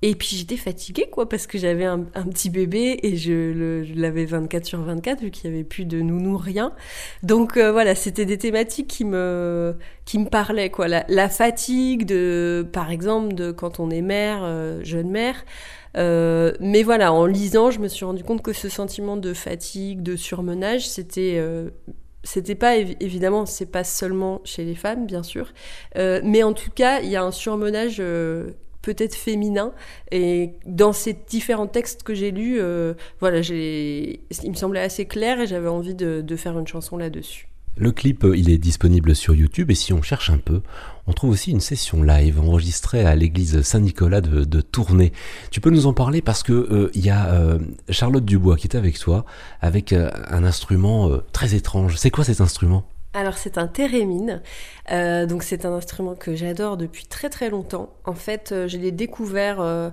et 0.00 0.14
puis 0.14 0.36
j'étais 0.36 0.56
fatiguée, 0.56 1.08
quoi, 1.10 1.28
parce 1.28 1.48
que 1.48 1.58
j'avais 1.58 1.84
un, 1.84 2.04
petit 2.04 2.50
bébé 2.50 3.00
et 3.02 3.16
je, 3.16 3.84
l'avais 4.00 4.26
24 4.26 4.64
sur 4.64 4.80
24, 4.80 5.20
vu 5.20 5.30
qu'il 5.32 5.50
n'y 5.50 5.56
avait 5.56 5.64
plus 5.64 5.86
de 5.86 6.00
nounou, 6.00 6.36
rien. 6.36 6.72
Donc 7.24 7.56
euh, 7.56 7.72
voilà, 7.72 7.96
c'était 7.96 8.24
des 8.24 8.38
thématiques 8.38 8.86
qui 8.86 9.04
me, 9.04 9.76
qui 10.04 10.20
me 10.20 10.26
parlaient, 10.26 10.70
quoi. 10.70 10.86
La, 10.86 11.28
fatigue, 11.28 12.06
de, 12.06 12.64
par 12.72 12.92
exemple, 12.92 13.34
de 13.34 13.50
quand 13.50 13.80
on 13.80 13.90
est 13.90 14.02
mère, 14.02 14.40
euh, 14.42 14.80
jeune 14.84 15.10
mère. 15.10 15.44
Euh, 15.96 16.52
mais 16.60 16.84
voilà, 16.84 17.12
en 17.12 17.26
lisant, 17.26 17.72
je 17.72 17.80
me 17.80 17.88
suis 17.88 18.04
rendu 18.04 18.22
compte 18.22 18.42
que 18.42 18.52
ce 18.52 18.68
sentiment 18.68 19.16
de 19.16 19.34
fatigue, 19.34 20.02
de 20.02 20.14
surmenage, 20.14 20.88
c'était. 20.88 21.42
c'était 22.22 22.54
pas 22.54 22.76
évi- 22.76 22.96
évidemment, 23.00 23.46
c'est 23.46 23.66
pas 23.66 23.82
seulement 23.82 24.42
chez 24.44 24.64
les 24.64 24.76
femmes, 24.76 25.06
bien 25.06 25.24
sûr, 25.24 25.52
mais 25.96 26.44
en 26.44 26.52
tout 26.52 26.70
cas, 26.70 27.00
il 27.00 27.08
y 27.08 27.16
a 27.16 27.24
un 27.24 27.32
surmenage 27.32 28.00
peut-être 28.88 29.14
féminin. 29.14 29.72
Et 30.12 30.52
dans 30.64 30.94
ces 30.94 31.14
différents 31.28 31.66
textes 31.66 32.02
que 32.02 32.14
j'ai 32.14 32.30
lus, 32.30 32.58
euh, 32.58 32.94
voilà, 33.20 33.40
il 33.40 34.18
me 34.50 34.54
semblait 34.54 34.80
assez 34.80 35.04
clair 35.04 35.40
et 35.40 35.46
j'avais 35.46 35.68
envie 35.68 35.94
de, 35.94 36.36
faire 36.36 36.58
une 36.58 36.66
chanson 36.66 36.96
là-dessus. 36.96 37.48
Le 37.76 37.92
clip, 37.92 38.24
euh, 38.24 38.36
il 38.36 38.48
est 38.48 38.56
disponible 38.56 39.14
sur 39.14 39.34
YouTube 39.34 39.70
et 39.70 39.74
si 39.74 39.92
on 39.92 40.00
cherche 40.00 40.30
un 40.30 40.38
peu, 40.38 40.62
on 41.06 41.12
trouve 41.12 41.30
aussi 41.30 41.50
une 41.50 41.60
session 41.60 42.02
live 42.02 42.40
enregistrée 42.40 43.04
à 43.04 43.14
l'église 43.14 43.60
Saint-Nicolas 43.60 44.22
de, 44.22 44.44
de 44.44 44.60
Tournai. 44.62 45.12
Tu 45.50 45.60
peux 45.60 45.70
nous 45.70 45.86
en 45.86 45.92
parler 45.92 46.22
parce 46.22 46.42
que 46.42 46.52
euh, 46.52 46.90
il 46.94 47.04
y 47.04 47.10
a 47.10 47.58
Charlotte 47.90 48.24
Dubois 48.24 48.56
qui 48.56 48.68
est 48.68 48.76
avec 48.76 48.98
toi 48.98 49.26
avec 49.60 49.92
un 49.92 50.44
instrument 50.44 51.10
très 51.32 51.54
étrange. 51.54 51.96
C'est 51.96 52.10
quoi 52.10 52.24
cet 52.24 52.40
instrument? 52.40 52.88
Alors 53.14 53.38
c'est 53.38 53.58
un 53.58 53.66
thérémine, 53.66 54.42
Euh, 54.90 55.26
donc 55.26 55.42
c'est 55.42 55.66
un 55.66 55.72
instrument 55.72 56.14
que 56.14 56.34
j'adore 56.34 56.76
depuis 56.78 57.06
très 57.06 57.28
très 57.30 57.50
longtemps. 57.50 57.92
En 58.04 58.14
fait, 58.14 58.52
euh, 58.52 58.68
je 58.68 58.78
l'ai 58.78 58.92
découvert 58.92 59.60
euh, 59.60 59.90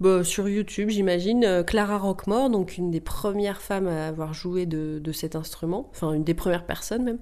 bah, 0.00 0.22
sur 0.22 0.48
YouTube, 0.48 0.90
j'imagine. 0.90 1.44
Euh, 1.44 1.62
Clara 1.64 1.98
Rockmore, 1.98 2.50
donc 2.50 2.76
une 2.76 2.90
des 2.90 3.00
premières 3.00 3.60
femmes 3.60 3.88
à 3.88 4.06
avoir 4.06 4.32
joué 4.32 4.64
de, 4.64 5.00
cet 5.12 5.34
instrument, 5.34 5.88
enfin 5.90 6.12
une 6.12 6.22
des 6.22 6.34
premières 6.34 6.66
personnes 6.66 7.02
même. 7.02 7.18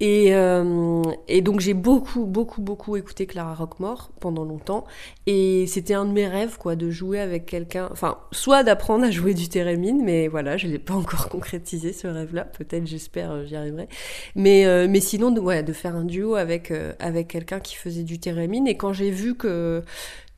Et, 0.00 0.34
euh, 0.34 1.02
donc 1.42 1.60
j'ai 1.60 1.74
beaucoup 1.74 2.24
beaucoup 2.24 2.62
beaucoup 2.62 2.96
écouté 2.96 3.26
Clara 3.26 3.54
Rockmore 3.54 4.10
pendant 4.20 4.44
longtemps. 4.44 4.84
Et 5.26 5.66
c'était 5.66 5.94
un 5.94 6.06
de 6.06 6.12
mes 6.12 6.26
rêves, 6.26 6.56
quoi, 6.58 6.76
de 6.76 6.90
jouer 6.90 7.20
avec 7.20 7.44
quelqu'un. 7.44 7.88
Enfin, 7.92 8.18
soit 8.32 8.62
d'apprendre 8.62 9.04
à 9.04 9.10
jouer 9.10 9.34
du 9.34 9.48
thérémine, 9.48 10.02
mais 10.02 10.28
voilà, 10.28 10.56
je 10.56 10.66
l'ai 10.66 10.78
pas 10.78 10.94
encore 10.94 11.28
concrétisé 11.28 11.92
ce 11.92 12.06
rêve-là. 12.06 12.44
Peut-être, 12.44 12.86
j'espère, 12.86 13.32
euh, 13.32 13.44
j'y 13.44 13.56
arriverai. 13.56 13.88
Mais, 14.34 15.00
sinon, 15.00 15.30
de, 15.30 15.40
ouais, 15.40 15.62
de 15.62 15.72
faire 15.72 15.94
un 15.94 16.04
duo 16.04 16.36
avec, 16.36 16.72
avec 16.98 17.28
quelqu'un 17.28 17.60
qui 17.60 17.76
faisait 17.76 18.02
du 18.02 18.18
thérémine. 18.18 18.66
Et 18.66 18.76
quand 18.76 18.92
j'ai 18.92 19.10
vu 19.10 19.34
que 19.34 19.82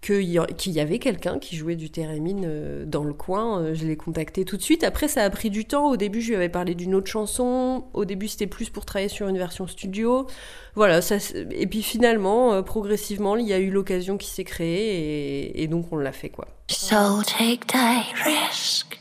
qu'il 0.06 0.72
y, 0.72 0.80
avait 0.80 0.98
quelqu'un 1.00 1.40
qui 1.40 1.56
jouait 1.56 1.74
du 1.74 1.90
thérémine 1.90 2.44
euh, 2.46 2.84
dans 2.86 3.02
le 3.02 3.12
coin, 3.12 3.60
euh, 3.60 3.74
je 3.74 3.84
l'ai 3.84 3.96
contacté 3.96 4.44
tout 4.44 4.56
de 4.56 4.62
suite. 4.62 4.84
Après, 4.84 5.08
ça 5.08 5.24
a 5.24 5.30
pris 5.30 5.50
du 5.50 5.64
temps. 5.64 5.90
Au 5.90 5.96
début, 5.96 6.20
je 6.20 6.28
lui 6.28 6.36
avais 6.36 6.48
parlé 6.48 6.76
d'une 6.76 6.94
autre 6.94 7.08
chanson. 7.08 7.86
Au 7.92 8.04
début, 8.04 8.28
c'était 8.28 8.46
plus 8.46 8.70
pour 8.70 8.84
travailler 8.84 9.08
sur 9.08 9.26
une 9.26 9.36
version 9.36 9.66
studio. 9.66 10.28
Voilà, 10.76 11.02
ça, 11.02 11.16
et 11.50 11.66
puis 11.66 11.82
finalement, 11.82 12.52
euh, 12.52 12.62
progressivement, 12.62 13.36
il 13.36 13.48
y 13.48 13.52
a 13.52 13.58
eu 13.58 13.70
l'occasion 13.70 14.16
qui 14.16 14.30
s'est 14.30 14.44
créée 14.44 15.60
et, 15.60 15.66
donc 15.66 15.86
on 15.90 15.96
l'a 15.96 16.12
fait, 16.12 16.28
quoi. 16.28 16.46
So 16.68 17.22
take 17.24 17.66
thy 17.66 18.04
risk. 18.24 19.00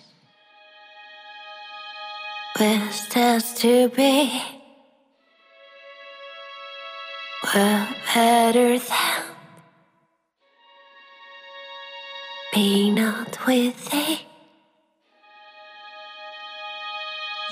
To 3.61 3.89
be. 3.89 4.29
Better 8.13 8.79
than 8.79 9.34
be 12.55 12.89
not 12.89 13.45
with 13.45 13.91
thee. 13.91 14.21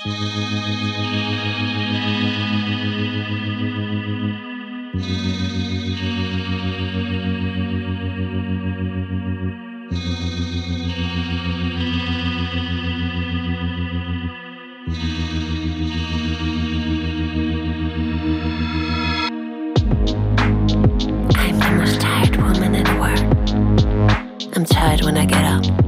I'm 0.06 0.12
when 25.02 25.16
I 25.16 25.26
get 25.26 25.44
up. 25.44 25.83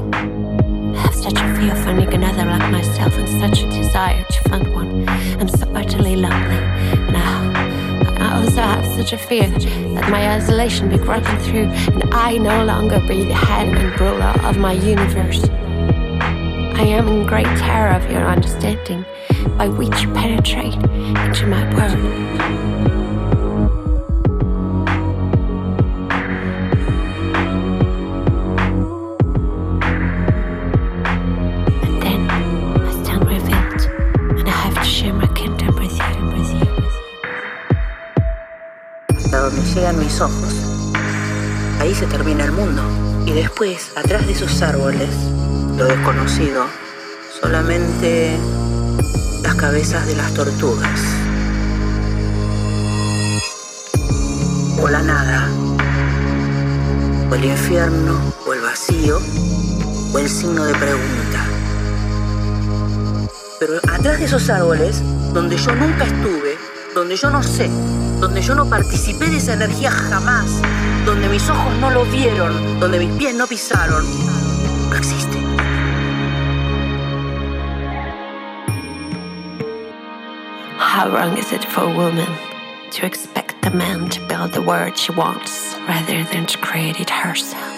I 0.00 0.98
have 1.00 1.14
such 1.14 1.34
a 1.34 1.54
fear 1.56 1.72
of 1.72 1.84
finding 1.84 2.14
another 2.14 2.44
like 2.44 2.70
myself, 2.70 3.14
and 3.18 3.28
such 3.40 3.64
a 3.64 3.70
desire 3.70 4.24
to 4.24 4.48
find 4.48 4.74
one. 4.74 5.08
I'm 5.08 5.48
so 5.48 5.66
utterly 5.74 6.16
lonely, 6.16 6.56
and 6.56 7.16
I, 7.16 8.16
I 8.18 8.40
also 8.40 8.60
have 8.62 8.86
such 8.96 9.12
a 9.12 9.18
fear 9.18 9.48
that 9.48 10.10
my 10.10 10.36
isolation 10.36 10.88
be 10.88 10.96
broken 10.96 11.38
through, 11.40 11.68
and 11.92 12.04
I 12.14 12.38
no 12.38 12.64
longer 12.64 13.00
be 13.00 13.24
the 13.24 13.34
head 13.34 13.68
and 13.68 14.00
ruler 14.00 14.34
of 14.48 14.56
my 14.56 14.72
universe. 14.72 15.44
I 15.48 16.84
am 16.84 17.06
in 17.08 17.26
great 17.26 17.46
terror 17.58 17.94
of 17.94 18.10
your 18.10 18.26
understanding, 18.26 19.04
by 19.58 19.68
which 19.68 20.02
you 20.02 20.12
penetrate 20.14 20.74
into 20.74 21.46
my 21.46 21.62
world. 21.74 22.91
Ojos. 40.22 40.54
Ahí 41.80 41.94
se 41.94 42.06
termina 42.06 42.44
el 42.44 42.52
mundo. 42.52 42.82
Y 43.26 43.32
después, 43.32 43.92
atrás 43.96 44.26
de 44.26 44.32
esos 44.32 44.62
árboles, 44.62 45.10
lo 45.76 45.84
desconocido, 45.84 46.66
solamente 47.40 48.38
las 49.42 49.54
cabezas 49.56 50.06
de 50.06 50.14
las 50.14 50.32
tortugas. 50.32 51.00
O 54.80 54.88
la 54.88 55.02
nada. 55.02 55.48
O 57.30 57.34
el 57.34 57.44
infierno, 57.44 58.20
o 58.46 58.54
el 58.54 58.60
vacío, 58.60 59.20
o 60.12 60.18
el 60.18 60.28
signo 60.28 60.64
de 60.64 60.74
pregunta. 60.74 61.44
Pero 63.58 63.78
atrás 63.92 64.18
de 64.18 64.24
esos 64.24 64.48
árboles, 64.50 65.02
donde 65.32 65.56
yo 65.56 65.74
nunca 65.74 66.04
estuve, 66.04 66.51
donde 66.94 67.16
yo 67.16 67.30
no 67.30 67.42
sé, 67.42 67.68
donde 68.20 68.42
yo 68.42 68.54
no 68.54 68.68
participé 68.68 69.30
de 69.30 69.38
esa 69.38 69.54
energía 69.54 69.90
jamás, 69.90 70.60
donde 71.06 71.28
mis 71.28 71.48
ojos 71.48 71.72
no 71.80 71.90
lo 71.90 72.04
vieron, 72.06 72.80
donde 72.80 72.98
mis 72.98 73.10
pies 73.16 73.34
no 73.34 73.46
pisaron, 73.46 74.04
no 74.90 74.96
existe. 74.96 75.38
How 80.78 81.08
wrong 81.08 81.38
is 81.38 81.52
it 81.52 81.64
for 81.64 81.84
a 81.84 81.88
woman 81.88 82.28
to 82.90 83.06
expect 83.06 83.64
a 83.64 83.70
man 83.70 84.08
to 84.10 84.20
build 84.28 84.52
the 84.52 84.60
world 84.60 84.96
she 84.96 85.12
wants 85.12 85.76
rather 85.88 86.22
than 86.24 86.44
to 86.46 86.58
create 86.58 87.00
it 87.00 87.08
herself? 87.08 87.71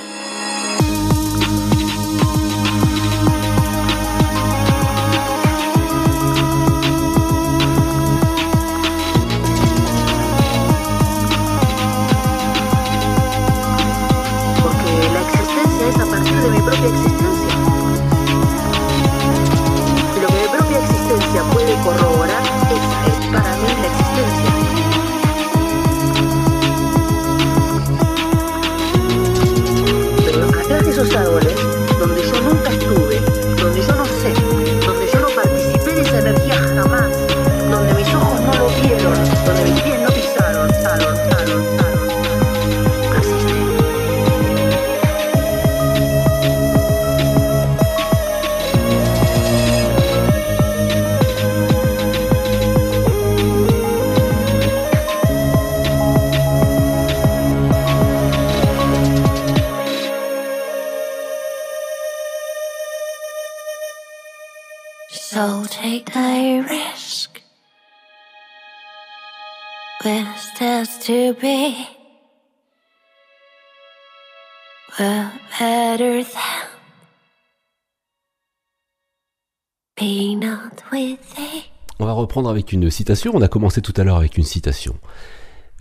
On 81.98 82.06
va 82.06 82.12
reprendre 82.12 82.50
avec 82.50 82.72
une 82.72 82.90
citation. 82.90 83.32
On 83.34 83.42
a 83.42 83.48
commencé 83.48 83.80
tout 83.80 83.94
à 83.96 84.04
l'heure 84.04 84.16
avec 84.16 84.36
une 84.36 84.44
citation. 84.44 84.96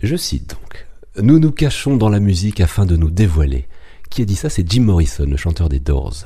Je 0.02 0.16
cite 0.16 0.50
donc. 0.50 0.86
Nous 1.22 1.38
nous 1.38 1.52
cachons 1.52 1.96
dans 1.96 2.08
la 2.08 2.20
musique 2.20 2.60
afin 2.60 2.86
de 2.86 2.96
nous 2.96 3.10
dévoiler. 3.10 3.68
Qui 4.10 4.22
a 4.22 4.24
dit 4.24 4.36
ça? 4.36 4.50
C'est 4.50 4.68
Jim 4.70 4.82
Morrison, 4.82 5.26
le 5.26 5.36
chanteur 5.36 5.68
des 5.68 5.80
Doors. 5.80 6.24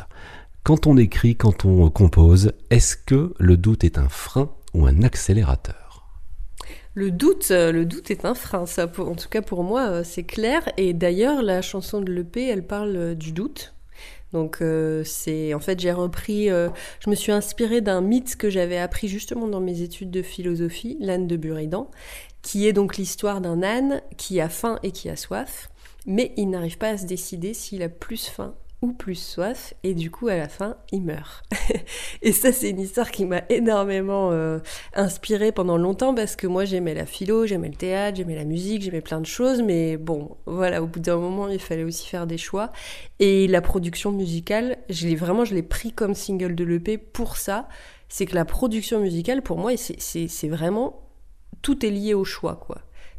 Quand 0.62 0.86
on 0.86 0.96
écrit, 0.96 1.36
quand 1.36 1.64
on 1.64 1.88
compose, 1.90 2.52
est-ce 2.70 2.96
que 2.96 3.34
le 3.38 3.56
doute 3.56 3.84
est 3.84 3.98
un 3.98 4.08
frein 4.08 4.50
ou 4.74 4.86
un 4.86 5.02
accélérateur? 5.02 6.06
Le 6.94 7.10
doute, 7.10 7.48
euh, 7.50 7.70
le 7.70 7.84
doute 7.84 8.10
est 8.10 8.24
un 8.24 8.34
frein, 8.34 8.66
ça. 8.66 8.90
en 8.98 9.14
tout 9.14 9.28
cas 9.28 9.40
pour 9.40 9.62
moi, 9.62 9.88
euh, 9.88 10.02
c'est 10.04 10.24
clair. 10.24 10.68
Et 10.76 10.94
d'ailleurs, 10.94 11.42
la 11.42 11.62
chanson 11.62 12.00
de 12.00 12.12
l'EP, 12.12 12.46
elle 12.46 12.66
parle 12.66 12.96
euh, 12.96 13.14
du 13.14 13.32
doute. 13.32 13.72
Donc 14.32 14.58
euh, 14.60 15.02
c'est, 15.04 15.54
en 15.54 15.60
fait, 15.60 15.80
j'ai 15.80 15.92
repris, 15.92 16.50
euh, 16.50 16.68
je 17.00 17.10
me 17.10 17.14
suis 17.14 17.32
inspirée 17.32 17.80
d'un 17.80 18.00
mythe 18.00 18.36
que 18.36 18.50
j'avais 18.50 18.78
appris 18.78 19.08
justement 19.08 19.48
dans 19.48 19.60
mes 19.60 19.82
études 19.82 20.10
de 20.10 20.22
philosophie, 20.22 20.96
l'âne 21.00 21.26
de 21.26 21.36
Buridan, 21.36 21.90
qui 22.42 22.66
est 22.66 22.72
donc 22.72 22.96
l'histoire 22.96 23.40
d'un 23.40 23.62
âne 23.62 24.02
qui 24.16 24.40
a 24.40 24.48
faim 24.48 24.78
et 24.82 24.92
qui 24.92 25.08
a 25.08 25.16
soif, 25.16 25.70
mais 26.06 26.32
il 26.36 26.50
n'arrive 26.50 26.78
pas 26.78 26.90
à 26.90 26.98
se 26.98 27.06
décider 27.06 27.54
s'il 27.54 27.82
a 27.82 27.88
plus 27.88 28.26
faim 28.26 28.54
ou 28.80 28.92
plus 28.92 29.16
soif, 29.16 29.74
et 29.82 29.94
du 29.94 30.10
coup, 30.10 30.28
à 30.28 30.36
la 30.36 30.48
fin, 30.48 30.76
il 30.92 31.02
meurt. 31.02 31.42
et 32.22 32.30
ça, 32.32 32.52
c'est 32.52 32.70
une 32.70 32.78
histoire 32.80 33.10
qui 33.10 33.24
m'a 33.26 33.42
énormément 33.48 34.30
euh, 34.30 34.60
inspirée 34.94 35.50
pendant 35.50 35.76
longtemps, 35.76 36.14
parce 36.14 36.36
que 36.36 36.46
moi, 36.46 36.64
j'aimais 36.64 36.94
la 36.94 37.04
philo, 37.06 37.44
j'aimais 37.44 37.68
le 37.70 37.74
théâtre, 37.74 38.18
j'aimais 38.18 38.36
la 38.36 38.44
musique, 38.44 38.82
j'aimais 38.82 39.00
plein 39.00 39.20
de 39.20 39.26
choses, 39.26 39.62
mais 39.62 39.96
bon, 39.96 40.36
voilà, 40.46 40.80
au 40.82 40.86
bout 40.86 41.00
d'un 41.00 41.16
moment, 41.16 41.48
il 41.48 41.58
fallait 41.58 41.82
aussi 41.82 42.06
faire 42.06 42.26
des 42.28 42.38
choix. 42.38 42.70
Et 43.18 43.48
la 43.48 43.60
production 43.60 44.12
musicale, 44.12 44.78
je 44.90 45.08
l'ai 45.08 45.16
vraiment, 45.16 45.44
je 45.44 45.54
l'ai 45.54 45.62
pris 45.64 45.92
comme 45.92 46.14
single 46.14 46.54
de 46.54 46.64
l'EP 46.64 46.98
pour 46.98 47.36
ça, 47.36 47.68
c'est 48.08 48.26
que 48.26 48.34
la 48.34 48.44
production 48.44 49.00
musicale, 49.00 49.42
pour 49.42 49.58
moi, 49.58 49.72
c'est- 49.76 50.48
vraiment, 50.48 51.02
tout 51.62 51.84
est 51.84 51.90
lié 51.90 52.14
au 52.14 52.24
choix, 52.24 52.56
quoi. 52.56 52.78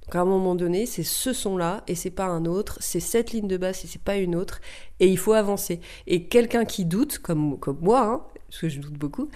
Donc 0.09 0.15
à 0.15 0.21
un 0.21 0.25
moment 0.25 0.55
donné, 0.55 0.87
c'est 0.87 1.03
ce 1.03 1.33
son-là 1.33 1.83
et 1.87 1.93
c'est 1.93 2.09
pas 2.09 2.25
un 2.25 2.45
autre, 2.45 2.79
c'est 2.81 2.99
cette 2.99 3.31
ligne 3.31 3.47
de 3.47 3.57
basse 3.57 3.85
et 3.85 3.87
c'est 3.87 4.01
pas 4.01 4.15
une 4.15 4.35
autre, 4.35 4.59
et 4.99 5.05
il 5.05 5.19
faut 5.19 5.33
avancer. 5.33 5.81
Et 6.07 6.23
quelqu'un 6.23 6.65
qui 6.65 6.83
doute, 6.83 7.19
comme, 7.19 7.59
comme 7.59 7.77
moi, 7.79 8.01
hein, 8.01 8.21
ce 8.49 8.61
que 8.61 8.69
je 8.69 8.79
doute 8.79 8.95
beaucoup, 8.95 9.29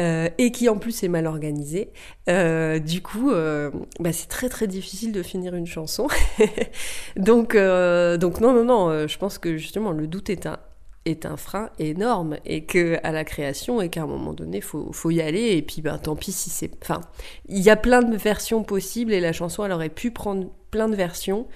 euh, 0.00 0.28
et 0.38 0.50
qui 0.50 0.68
en 0.68 0.78
plus 0.78 1.04
est 1.04 1.08
mal 1.08 1.28
organisé. 1.28 1.92
Euh, 2.28 2.80
du 2.80 3.02
coup, 3.02 3.30
euh, 3.30 3.70
bah, 4.00 4.12
c'est 4.12 4.26
très 4.26 4.48
très 4.48 4.66
difficile 4.66 5.12
de 5.12 5.22
finir 5.22 5.54
une 5.54 5.68
chanson. 5.68 6.08
donc, 7.16 7.54
donc 7.54 8.40
non, 8.40 8.52
non, 8.52 8.64
non, 8.64 9.06
je 9.06 9.18
pense 9.18 9.38
que 9.38 9.56
justement 9.56 9.92
le 9.92 10.08
doute 10.08 10.28
est 10.28 10.46
un, 10.46 10.58
est 11.06 11.24
un 11.24 11.36
frein 11.36 11.70
énorme 11.78 12.36
et 12.44 12.64
que 12.64 12.98
à 13.02 13.12
la 13.12 13.24
création 13.24 13.80
et 13.80 13.88
qu'à 13.88 14.02
un 14.02 14.06
moment 14.06 14.32
donné 14.34 14.60
faut, 14.60 14.92
faut 14.92 15.10
y 15.10 15.20
aller 15.22 15.56
et 15.56 15.62
puis 15.62 15.80
ben 15.80 15.96
tant 15.98 16.16
pis 16.16 16.32
si 16.32 16.50
c'est 16.50 16.70
enfin 16.82 17.00
il 17.48 17.60
y 17.62 17.70
a 17.70 17.76
plein 17.76 18.02
de 18.02 18.16
versions 18.16 18.62
possibles 18.64 19.12
et 19.12 19.20
la 19.20 19.32
chanson 19.32 19.64
elle 19.64 19.72
aurait 19.72 19.88
pu 19.88 20.10
prendre 20.10 20.48
plein 20.70 20.88
de 20.88 20.96
versions 20.96 21.46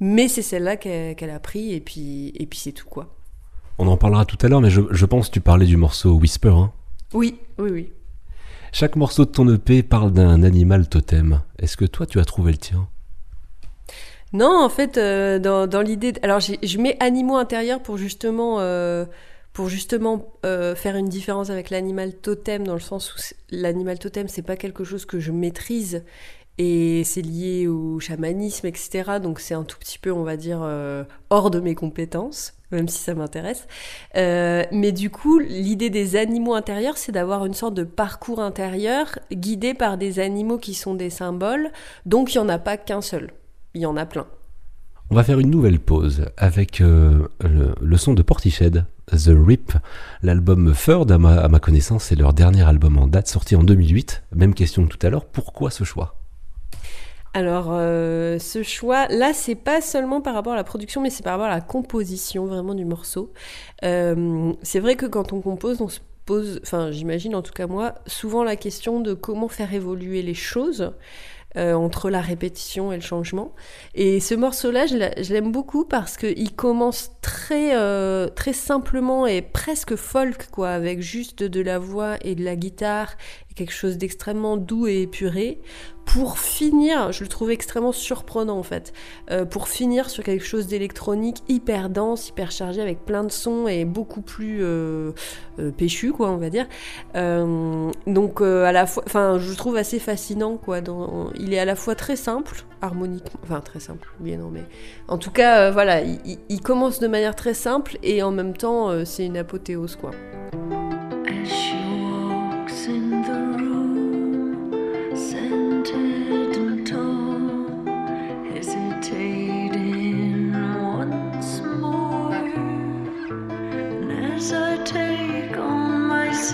mais 0.00 0.28
c'est 0.28 0.42
celle-là 0.42 0.76
qu'elle 0.76 1.14
qu'elle 1.16 1.30
a 1.30 1.40
pris 1.40 1.74
et 1.74 1.80
puis 1.80 2.32
et 2.36 2.46
puis 2.46 2.58
c'est 2.58 2.72
tout 2.72 2.88
quoi 2.88 3.14
On 3.78 3.86
en 3.88 3.96
parlera 3.96 4.24
tout 4.24 4.38
à 4.42 4.48
l'heure, 4.48 4.60
mais 4.60 4.70
je, 4.70 4.80
je 4.90 5.06
pense 5.06 5.28
que 5.28 5.34
tu 5.34 5.40
parlais 5.40 5.66
du 5.66 5.76
morceau 5.76 6.14
Whisper. 6.14 6.48
hein. 6.50 6.72
oui 7.12 7.38
oui 7.58 7.70
oui 7.70 7.92
Chaque 8.72 8.96
morceau 8.96 9.24
de 9.24 9.30
ton 9.30 9.48
EP 9.52 9.82
parle 9.82 10.12
d'un 10.12 10.42
animal 10.44 10.88
totem. 10.88 11.42
Est-ce 11.58 11.76
que 11.76 11.84
toi, 11.84 12.06
tu 12.06 12.20
as 12.20 12.24
trouvé 12.24 12.52
le 12.52 12.58
tien? 12.58 12.88
Non, 14.32 14.62
en 14.62 14.68
fait, 14.68 14.96
euh, 14.96 15.38
dans, 15.38 15.82
l'idée. 15.82 16.12
Alors, 16.22 16.40
je 16.40 16.78
mets 16.78 16.96
animaux 17.00 17.36
intérieurs 17.36 17.82
pour 17.82 17.96
justement, 17.96 18.60
euh, 18.60 19.04
pour 19.52 19.68
justement 19.68 20.32
euh, 20.46 20.76
faire 20.76 20.96
une 20.96 21.08
différence 21.08 21.50
avec 21.50 21.70
l'animal 21.70 22.14
totem, 22.14 22.64
dans 22.64 22.74
le 22.74 22.80
sens 22.80 23.12
où 23.12 23.18
l'animal 23.50 23.98
totem, 23.98 24.28
c'est 24.28 24.42
pas 24.42 24.56
quelque 24.56 24.84
chose 24.84 25.04
que 25.04 25.18
je 25.18 25.32
maîtrise 25.32 26.04
et 26.58 27.02
c'est 27.04 27.22
lié 27.22 27.66
au 27.66 27.98
chamanisme, 27.98 28.66
etc. 28.66 29.18
Donc, 29.20 29.40
c'est 29.40 29.54
un 29.54 29.64
tout 29.64 29.78
petit 29.78 29.98
peu, 29.98 30.12
on 30.12 30.22
va 30.22 30.36
dire, 30.36 30.60
hors 31.30 31.50
de 31.50 31.58
mes 31.58 31.74
compétences, 31.74 32.54
même 32.70 32.86
si 32.86 32.98
ça 32.98 33.14
m'intéresse. 33.14 33.66
Mais 34.14 34.92
du 34.92 35.10
coup, 35.10 35.38
l'idée 35.38 35.90
des 35.90 36.16
animaux 36.16 36.54
intérieurs, 36.54 36.98
c'est 36.98 37.12
d'avoir 37.12 37.46
une 37.46 37.54
sorte 37.54 37.74
de 37.74 37.84
parcours 37.84 38.40
intérieur 38.40 39.18
guidé 39.32 39.74
par 39.74 39.96
des 39.96 40.18
animaux 40.20 40.58
qui 40.58 40.74
sont 40.74 40.94
des 40.94 41.10
symboles. 41.10 41.72
Donc, 42.04 42.34
il 42.34 42.38
n'y 42.38 42.44
en 42.44 42.48
a 42.50 42.58
pas 42.58 42.76
qu'un 42.76 43.00
seul. 43.00 43.30
Il 43.74 43.82
y 43.82 43.86
en 43.86 43.96
a 43.96 44.06
plein. 44.06 44.26
On 45.10 45.16
va 45.16 45.24
faire 45.24 45.40
une 45.40 45.50
nouvelle 45.50 45.80
pause 45.80 46.26
avec 46.36 46.80
euh, 46.80 47.28
le, 47.40 47.74
le 47.80 47.96
son 47.96 48.14
de 48.14 48.22
Portiched, 48.22 48.84
The 49.10 49.30
Rip. 49.34 49.72
L'album 50.22 50.72
à 50.88 51.18
ma, 51.18 51.40
à 51.40 51.48
ma 51.48 51.58
connaissance, 51.58 52.04
c'est 52.04 52.14
leur 52.14 52.32
dernier 52.32 52.62
album 52.62 52.96
en 52.98 53.08
date, 53.08 53.26
sorti 53.26 53.56
en 53.56 53.64
2008. 53.64 54.22
Même 54.36 54.54
question 54.54 54.86
que 54.86 54.96
tout 54.96 55.04
à 55.04 55.10
l'heure, 55.10 55.24
pourquoi 55.24 55.70
ce 55.70 55.84
choix? 55.84 56.14
Alors, 57.32 57.68
euh, 57.70 58.38
ce 58.40 58.62
choix, 58.62 59.06
là, 59.08 59.32
c'est 59.32 59.54
pas 59.54 59.80
seulement 59.80 60.20
par 60.20 60.34
rapport 60.34 60.52
à 60.52 60.56
la 60.56 60.64
production, 60.64 61.00
mais 61.00 61.10
c'est 61.10 61.22
par 61.22 61.34
rapport 61.34 61.46
à 61.46 61.54
la 61.54 61.60
composition 61.60 62.46
vraiment 62.46 62.74
du 62.74 62.84
morceau. 62.84 63.32
Euh, 63.84 64.52
c'est 64.62 64.80
vrai 64.80 64.96
que 64.96 65.06
quand 65.06 65.32
on 65.32 65.40
compose, 65.40 65.80
on 65.80 65.88
se 65.88 66.00
pose, 66.26 66.60
enfin, 66.62 66.90
j'imagine 66.90 67.34
en 67.34 67.42
tout 67.42 67.52
cas 67.52 67.66
moi, 67.66 67.94
souvent 68.06 68.42
la 68.44 68.56
question 68.56 69.00
de 69.00 69.14
comment 69.14 69.48
faire 69.48 69.72
évoluer 69.72 70.22
les 70.22 70.34
choses. 70.34 70.92
Euh, 71.56 71.74
entre 71.74 72.10
la 72.10 72.20
répétition 72.20 72.92
et 72.92 72.96
le 72.96 73.02
changement. 73.02 73.52
Et 73.94 74.20
ce 74.20 74.34
morceau-là, 74.34 74.86
je 74.86 74.96
l'a- 74.96 75.20
je 75.22 75.32
l'aime 75.32 75.50
beaucoup 75.52 75.84
parce 75.84 76.16
qu'il 76.16 76.54
commence 76.54 77.10
très, 77.22 77.76
euh, 77.76 78.28
très 78.28 78.52
simplement 78.52 79.26
et 79.26 79.42
presque 79.42 79.96
folk, 79.96 80.48
quoi, 80.50 80.70
avec 80.70 81.00
juste 81.00 81.42
de 81.42 81.60
la 81.60 81.78
voix 81.78 82.16
et 82.22 82.34
de 82.34 82.44
la 82.44 82.56
guitare, 82.56 83.14
quelque 83.60 83.74
chose 83.74 83.98
d'extrêmement 83.98 84.56
doux 84.56 84.86
et 84.86 85.02
épuré, 85.02 85.60
pour 86.06 86.38
finir, 86.38 87.12
je 87.12 87.22
le 87.22 87.28
trouve 87.28 87.50
extrêmement 87.50 87.92
surprenant 87.92 88.58
en 88.58 88.62
fait, 88.62 88.92
euh, 89.30 89.44
pour 89.44 89.68
finir 89.68 90.08
sur 90.08 90.24
quelque 90.24 90.44
chose 90.44 90.66
d'électronique 90.66 91.36
hyper 91.46 91.90
dense, 91.90 92.30
hyper 92.30 92.50
chargé, 92.50 92.80
avec 92.80 93.04
plein 93.04 93.22
de 93.22 93.30
sons 93.30 93.68
et 93.68 93.84
beaucoup 93.84 94.22
plus 94.22 94.60
euh, 94.62 95.12
euh, 95.58 95.70
péchu, 95.70 96.10
quoi, 96.12 96.30
on 96.30 96.38
va 96.38 96.48
dire. 96.48 96.66
Donc 98.06 98.40
à 98.40 98.72
la 98.72 98.86
fois, 98.86 99.02
enfin, 99.06 99.38
je 99.38 99.50
le 99.50 99.56
trouve 99.56 99.76
assez 99.76 99.98
fascinant, 99.98 100.56
quoi. 100.56 100.80
Il 101.38 101.52
est 101.52 101.58
à 101.58 101.66
la 101.66 101.76
fois 101.76 101.94
très 101.94 102.16
simple, 102.16 102.64
harmoniquement, 102.80 103.40
enfin 103.42 103.60
très 103.60 103.80
simple, 103.80 104.08
bien 104.20 104.38
non, 104.38 104.48
mais 104.50 104.64
en 105.06 105.18
tout 105.18 105.30
cas, 105.30 105.70
voilà, 105.70 106.00
il, 106.00 106.60
commence 106.62 106.98
de 106.98 107.08
manière 107.08 107.36
très 107.36 107.54
simple 107.54 107.98
et 108.02 108.22
en 108.22 108.30
même 108.30 108.56
temps, 108.56 109.04
c'est 109.04 109.26
une 109.26 109.36
apothéose, 109.36 109.96
quoi. 109.96 110.12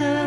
On 0.03 0.26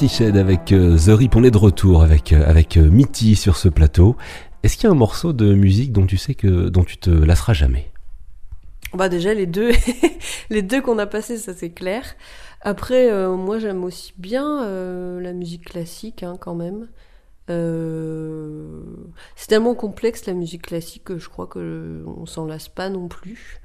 Avec 0.00 0.70
euh, 0.70 0.96
The 0.96 1.08
Rip, 1.08 1.34
on 1.34 1.42
est 1.42 1.50
de 1.50 1.58
retour 1.58 2.04
avec, 2.04 2.32
euh, 2.32 2.48
avec 2.48 2.76
euh, 2.76 2.88
Mitty 2.88 3.34
sur 3.34 3.56
ce 3.56 3.68
plateau. 3.68 4.16
Est-ce 4.62 4.76
qu'il 4.76 4.84
y 4.84 4.86
a 4.86 4.92
un 4.92 4.94
morceau 4.94 5.32
de 5.32 5.54
musique 5.54 5.92
dont 5.92 6.06
tu 6.06 6.16
sais 6.16 6.36
que 6.36 6.68
dont 6.68 6.84
tu 6.84 6.98
te 6.98 7.10
lasseras 7.10 7.52
jamais? 7.52 7.90
Bah 8.94 9.08
déjà 9.08 9.34
les 9.34 9.46
deux, 9.46 9.72
les 10.50 10.62
deux 10.62 10.80
qu'on 10.80 11.00
a 11.00 11.06
passés, 11.06 11.36
ça 11.36 11.52
c'est 11.52 11.70
clair. 11.70 12.04
Après, 12.60 13.10
moi 13.28 13.58
j'aime 13.58 13.82
aussi 13.82 14.14
bien 14.18 14.64
la 15.20 15.32
musique 15.32 15.64
classique 15.64 16.22
hein, 16.22 16.36
quand 16.38 16.54
même. 16.54 16.86
C'est 17.48 19.48
tellement 19.48 19.74
complexe 19.74 20.26
la 20.26 20.34
musique 20.34 20.62
classique 20.62 21.04
que 21.04 21.18
je 21.18 21.28
crois 21.28 21.48
que 21.48 22.04
on 22.06 22.24
s'en 22.24 22.46
lasse 22.46 22.68
pas 22.68 22.88
non 22.88 23.08
plus. 23.08 23.60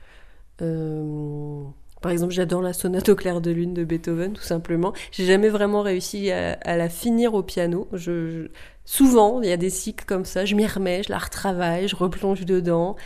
Par 2.03 2.11
exemple, 2.11 2.33
j'adore 2.33 2.61
la 2.61 2.73
sonate 2.73 3.07
au 3.07 3.15
clair 3.15 3.39
de 3.39 3.49
lune 3.49 3.73
de 3.73 3.85
Beethoven, 3.85 4.33
tout 4.33 4.43
simplement. 4.43 4.91
J'ai 5.13 5.23
jamais 5.23 5.47
vraiment 5.47 5.81
réussi 5.81 6.31
à, 6.31 6.75
la 6.75 6.89
finir 6.89 7.33
au 7.33 7.43
piano. 7.43 7.87
Je, 7.93 8.49
souvent, 8.83 9.41
il 9.41 9.47
y 9.47 9.53
a 9.53 9.57
des 9.57 9.69
cycles 9.69 10.03
comme 10.03 10.25
ça. 10.25 10.43
Je 10.43 10.53
m'y 10.53 10.67
remets, 10.67 11.03
je 11.03 11.09
la 11.09 11.17
retravaille, 11.17 11.87
je 11.87 11.95
replonge 11.95 12.41
dedans. 12.43 12.97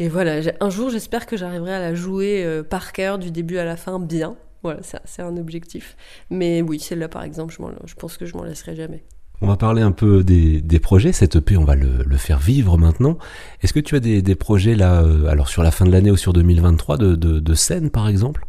Et 0.00 0.08
voilà, 0.08 0.40
un 0.58 0.70
jour, 0.70 0.90
j'espère 0.90 1.26
que 1.26 1.36
j'arriverai 1.36 1.72
à 1.72 1.78
la 1.78 1.94
jouer 1.94 2.44
euh, 2.44 2.64
par 2.64 2.92
cœur 2.92 3.20
du 3.20 3.30
début 3.30 3.58
à 3.58 3.64
la 3.64 3.76
fin 3.76 4.00
bien. 4.00 4.36
Voilà, 4.64 4.80
c'est 4.82 5.22
un 5.22 5.36
objectif. 5.36 5.96
Mais 6.28 6.62
oui, 6.62 6.80
celle-là, 6.80 7.08
par 7.08 7.22
exemple, 7.22 7.54
je, 7.56 7.86
je 7.86 7.94
pense 7.94 8.16
que 8.16 8.26
je 8.26 8.36
m'en 8.36 8.42
laisserai 8.42 8.74
jamais. 8.74 9.04
On 9.42 9.48
va 9.48 9.56
parler 9.56 9.82
un 9.82 9.92
peu 9.92 10.24
des, 10.24 10.78
projets. 10.80 11.12
Cette 11.12 11.36
EP, 11.36 11.56
on 11.56 11.64
va 11.64 11.74
le, 11.76 12.16
faire 12.16 12.38
vivre 12.38 12.78
maintenant. 12.78 13.18
Est-ce 13.62 13.72
que 13.72 13.80
tu 13.80 13.94
as 13.94 14.00
des, 14.00 14.34
projets 14.34 14.74
là, 14.74 15.02
euh, 15.02 15.26
alors 15.26 15.48
sur 15.48 15.62
la 15.62 15.70
fin 15.70 15.84
de 15.84 15.92
l'année 15.92 16.10
ou 16.10 16.16
sur 16.16 16.32
2023, 16.32 16.96
de, 16.96 17.14
de, 17.14 17.54
scène 17.54 17.90
par 17.90 18.08
exemple? 18.08 18.46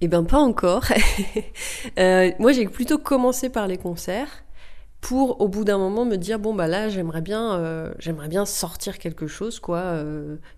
Eh 0.00 0.08
ben 0.08 0.24
pas 0.24 0.38
encore. 0.38 0.84
Euh, 1.98 2.30
moi 2.38 2.52
j'ai 2.52 2.66
plutôt 2.66 2.98
commencé 2.98 3.48
par 3.48 3.66
les 3.66 3.76
concerts 3.76 4.44
pour 5.00 5.40
au 5.40 5.48
bout 5.48 5.64
d'un 5.64 5.78
moment 5.78 6.04
me 6.04 6.16
dire 6.16 6.38
bon 6.38 6.54
bah 6.54 6.68
là 6.68 6.88
j'aimerais 6.88 7.22
bien 7.22 7.54
euh, 7.54 7.92
j'aimerais 7.98 8.28
bien 8.28 8.44
sortir 8.44 8.98
quelque 8.98 9.26
chose 9.26 9.60
quoi 9.60 10.02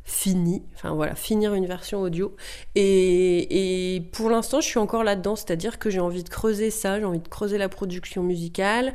fini 0.05 0.63
enfin 0.75 0.95
voilà 0.95 1.15
finir 1.15 1.55
une 1.55 1.67
version 1.67 2.01
audio 2.01 2.35
et, 2.75 3.97
et 3.97 4.01
pour 4.01 4.31
l'instant 4.31 4.61
je 4.61 4.67
suis 4.67 4.79
encore 4.79 5.05
là 5.05 5.17
dedans 5.17 5.37
c'est 5.37 5.51
à 5.53 5.57
dire 5.57 5.79
que 5.79 5.91
j'ai 5.91 6.01
envie 6.01 6.25
de 6.25 6.29
creuser 6.29 6.71
ça 6.71 6.99
j'ai 6.99 7.05
envie 7.05 7.21
de 7.21 7.29
creuser 7.29 7.57
la 7.57 7.69
production 7.69 8.23
musicale 8.23 8.95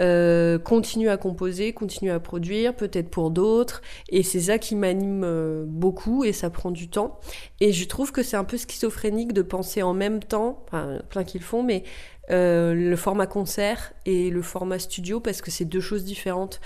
euh, 0.00 0.58
continuer 0.58 1.10
à 1.10 1.16
composer, 1.16 1.72
continuer 1.72 2.12
à 2.12 2.20
produire, 2.20 2.74
peut-être 2.74 3.10
pour 3.10 3.30
d'autres. 3.30 3.82
Et 4.08 4.22
c'est 4.22 4.40
ça 4.40 4.58
qui 4.58 4.74
m'anime 4.74 5.22
euh, 5.24 5.64
beaucoup 5.66 6.24
et 6.24 6.32
ça 6.32 6.50
prend 6.50 6.70
du 6.70 6.88
temps. 6.88 7.20
Et 7.60 7.72
je 7.72 7.86
trouve 7.86 8.12
que 8.12 8.22
c'est 8.22 8.36
un 8.36 8.44
peu 8.44 8.56
schizophrénique 8.56 9.32
de 9.32 9.42
penser 9.42 9.82
en 9.82 9.92
même 9.92 10.20
temps, 10.22 10.64
enfin, 10.66 11.00
plein 11.10 11.24
qu'ils 11.24 11.42
font, 11.42 11.62
mais 11.62 11.84
euh, 12.30 12.74
le 12.74 12.96
format 12.96 13.26
concert 13.26 13.92
et 14.06 14.30
le 14.30 14.40
format 14.40 14.78
studio 14.78 15.20
parce 15.20 15.42
que 15.42 15.50
c'est 15.50 15.64
deux 15.64 15.80
choses 15.80 16.04
différentes. 16.04 16.60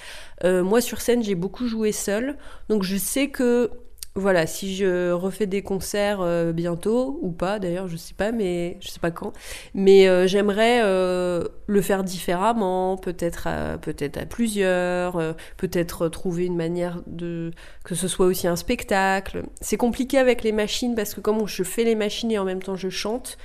Moi 0.44 0.81
sur 0.83 1.01
scène 1.01 1.23
j'ai 1.23 1.35
beaucoup 1.35 1.66
joué 1.66 1.90
seul, 1.90 2.37
donc 2.68 2.83
je 2.83 2.97
sais 2.97 3.29
que 3.29 3.70
voilà, 4.16 4.46
si 4.46 4.77
je 4.77 5.11
refais 5.11 5.46
des 5.46 5.62
concerts 5.62 6.20
euh, 6.20 6.53
bientôt 6.53 7.18
ou 7.22 7.33
pas, 7.33 7.59
d'ailleurs, 7.59 7.88
je 7.88 7.96
sais 7.96 8.14
pas, 8.14 8.31
mais 8.31 8.77
je 8.81 8.88
sais 8.88 9.00
pas 9.00 9.11
quand. 9.11 9.33
Mais 9.74 10.09
euh, 10.09 10.29
j'aimerais 10.29 10.83
euh, 10.85 11.42
le 11.66 11.83
faire 11.83 12.05
différemment, 12.05 12.96
peut-être 12.96 13.48
à, 13.48 13.77
peut-être 13.79 14.16
à 14.16 14.24
plusieurs, 14.24 15.35
peut-être 15.57 16.09
trouver 16.09 16.46
une 16.46 16.57
manière 16.57 17.03
de 17.09 17.50
que 17.85 17.96
ce 17.96 18.07
soit 18.07 18.27
aussi 18.27 18.46
un 18.46 18.57
spectacle. 18.57 19.42
C'est 19.61 19.77
compliqué 19.77 20.18
avec 20.18 20.44
les 20.44 20.53
machines 20.53 20.94
parce 20.94 21.14
que 21.14 21.20
comme 21.20 21.48
je 21.48 21.64
fais 21.64 21.83
les 21.83 21.96
machines 21.96 22.31
et 22.31 22.38
en 22.38 22.44
même 22.44 22.62
temps 22.62 22.77
je 22.77 22.90
chante, 22.90 23.37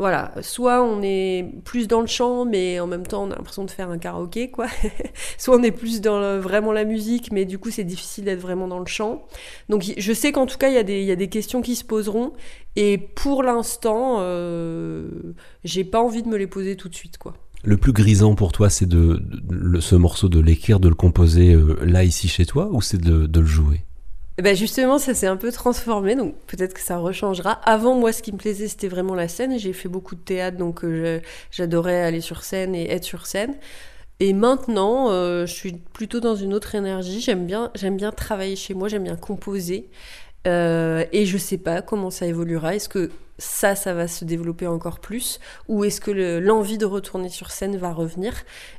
voilà, 0.00 0.32
soit 0.40 0.82
on 0.82 1.02
est 1.02 1.44
plus 1.62 1.86
dans 1.86 2.00
le 2.00 2.06
chant, 2.06 2.46
mais 2.46 2.80
en 2.80 2.86
même 2.86 3.06
temps 3.06 3.24
on 3.24 3.30
a 3.32 3.36
l'impression 3.36 3.66
de 3.66 3.70
faire 3.70 3.90
un 3.90 3.98
karaoké, 3.98 4.50
quoi. 4.50 4.66
soit 5.38 5.54
on 5.54 5.62
est 5.62 5.72
plus 5.72 6.00
dans 6.00 6.40
vraiment 6.40 6.72
la 6.72 6.86
musique, 6.86 7.30
mais 7.32 7.44
du 7.44 7.58
coup 7.58 7.70
c'est 7.70 7.84
difficile 7.84 8.24
d'être 8.24 8.40
vraiment 8.40 8.66
dans 8.66 8.78
le 8.78 8.86
chant. 8.86 9.26
Donc 9.68 9.84
je 9.94 10.12
sais 10.14 10.32
qu'en 10.32 10.46
tout 10.46 10.56
cas 10.56 10.70
il 10.70 10.74
y, 10.74 11.10
a 11.10 11.16
des- 11.16 11.28
questions 11.28 11.60
qui 11.60 11.76
se 11.76 11.84
poseront, 11.84 12.32
et 12.76 12.96
pour 12.96 13.42
l'instant, 13.42 14.16
euh, 14.20 15.06
j'ai 15.64 15.84
pas 15.84 16.00
envie 16.00 16.22
de 16.22 16.28
me 16.28 16.38
les 16.38 16.46
poser 16.46 16.76
tout 16.76 16.88
de 16.88 16.94
suite, 16.94 17.18
quoi. 17.18 17.34
Le 17.62 17.76
plus 17.76 17.92
grisant 17.92 18.34
pour 18.34 18.52
toi, 18.52 18.70
c'est 18.70 18.88
de, 18.88 19.22
ce 19.80 19.96
morceau 19.96 20.30
de 20.30 20.40
l'écrire, 20.40 20.80
de 20.80 20.88
le 20.88 20.94
composer 20.94 21.52
euh, 21.52 21.76
là, 21.84 22.04
ici, 22.04 22.26
chez 22.26 22.46
toi, 22.46 22.70
ou 22.72 22.80
c'est 22.80 22.96
de 22.96 23.38
le 23.38 23.46
jouer? 23.46 23.82
Eh 24.40 24.42
ben 24.42 24.56
justement, 24.56 24.98
ça 24.98 25.12
s'est 25.12 25.26
un 25.26 25.36
peu 25.36 25.52
transformé, 25.52 26.16
donc 26.16 26.34
peut-être 26.46 26.72
que 26.72 26.80
ça 26.80 26.96
rechangera. 26.96 27.52
Avant, 27.62 27.94
moi, 27.94 28.10
ce 28.10 28.22
qui 28.22 28.32
me 28.32 28.38
plaisait, 28.38 28.68
c'était 28.68 28.88
vraiment 28.88 29.14
la 29.14 29.28
scène. 29.28 29.58
J'ai 29.58 29.74
fait 29.74 29.90
beaucoup 29.90 30.14
de 30.14 30.20
théâtre, 30.22 30.56
donc 30.56 30.82
euh, 30.82 31.20
j'adorais 31.50 32.00
aller 32.00 32.22
sur 32.22 32.42
scène 32.42 32.74
et 32.74 32.90
être 32.90 33.04
sur 33.04 33.26
scène. 33.26 33.54
Et 34.18 34.32
maintenant, 34.32 35.10
euh, 35.10 35.44
je 35.44 35.52
suis 35.52 35.72
plutôt 35.92 36.20
dans 36.20 36.36
une 36.36 36.54
autre 36.54 36.74
énergie. 36.74 37.20
J'aime 37.20 37.44
bien, 37.44 37.70
j'aime 37.74 37.98
bien 37.98 38.12
travailler 38.12 38.56
chez 38.56 38.72
moi, 38.72 38.88
j'aime 38.88 39.04
bien 39.04 39.16
composer. 39.16 39.90
Euh, 40.46 41.04
et 41.12 41.26
je 41.26 41.36
sais 41.38 41.58
pas 41.58 41.82
comment 41.82 42.10
ça 42.10 42.26
évoluera. 42.26 42.74
Est-ce 42.74 42.88
que 42.88 43.10
ça, 43.38 43.74
ça 43.74 43.94
va 43.94 44.08
se 44.08 44.24
développer 44.24 44.66
encore 44.66 45.00
plus 45.00 45.38
Ou 45.68 45.84
est-ce 45.84 46.00
que 46.00 46.10
le- 46.10 46.40
l'envie 46.40 46.78
de 46.78 46.86
retourner 46.86 47.28
sur 47.28 47.50
scène 47.50 47.76
va 47.76 47.92
revenir? 47.92 48.34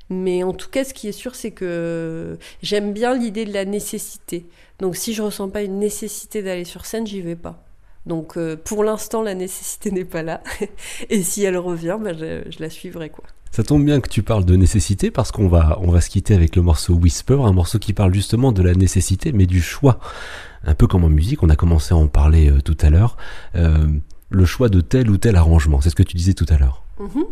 Mais 0.09 0.43
en 0.43 0.53
tout 0.53 0.69
cas, 0.69 0.83
ce 0.83 0.93
qui 0.93 1.07
est 1.07 1.11
sûr, 1.11 1.35
c'est 1.35 1.51
que 1.51 2.37
j'aime 2.61 2.93
bien 2.93 3.15
l'idée 3.15 3.45
de 3.45 3.53
la 3.53 3.65
nécessité. 3.65 4.45
Donc 4.79 4.95
si 4.95 5.13
je 5.13 5.21
ressens 5.21 5.49
pas 5.49 5.61
une 5.63 5.79
nécessité 5.79 6.41
d'aller 6.43 6.65
sur 6.65 6.85
scène, 6.85 7.05
j'y 7.07 7.21
vais 7.21 7.35
pas. 7.35 7.63
Donc 8.07 8.37
euh, 8.37 8.55
pour 8.57 8.83
l'instant, 8.83 9.21
la 9.21 9.35
nécessité 9.35 9.91
n'est 9.91 10.05
pas 10.05 10.23
là. 10.23 10.41
Et 11.09 11.21
si 11.23 11.43
elle 11.43 11.57
revient, 11.57 11.97
bah, 12.01 12.13
je 12.13 12.59
la 12.59 12.69
suivrai 12.69 13.09
quoi. 13.09 13.25
Ça 13.51 13.63
tombe 13.63 13.83
bien 13.83 13.99
que 13.99 14.07
tu 14.07 14.23
parles 14.23 14.45
de 14.45 14.55
nécessité 14.55 15.11
parce 15.11 15.31
qu'on 15.31 15.49
va, 15.49 15.77
on 15.81 15.91
va 15.91 15.99
se 15.99 16.09
quitter 16.09 16.33
avec 16.33 16.55
le 16.55 16.61
morceau 16.61 16.93
Whisper, 16.93 17.37
un 17.43 17.51
morceau 17.51 17.79
qui 17.79 17.91
parle 17.91 18.13
justement 18.13 18.53
de 18.53 18.63
la 18.63 18.73
nécessité 18.73 19.33
mais 19.33 19.45
du 19.45 19.61
choix. 19.61 19.99
Un 20.63 20.73
peu 20.73 20.87
comme 20.87 21.03
en 21.03 21.09
musique, 21.09 21.43
on 21.43 21.49
a 21.49 21.57
commencé 21.57 21.93
à 21.93 21.97
en 21.97 22.07
parler 22.07 22.49
euh, 22.49 22.61
tout 22.61 22.77
à 22.79 22.89
l'heure. 22.89 23.17
Euh, 23.55 23.87
le 24.29 24.45
choix 24.45 24.69
de 24.69 24.79
tel 24.79 25.09
ou 25.09 25.17
tel 25.17 25.35
arrangement, 25.35 25.81
c'est 25.81 25.89
ce 25.89 25.95
que 25.95 26.03
tu 26.03 26.15
disais 26.15 26.33
tout 26.33 26.45
à 26.47 26.57
l'heure. 26.57 26.83
Mhm. 27.01 27.25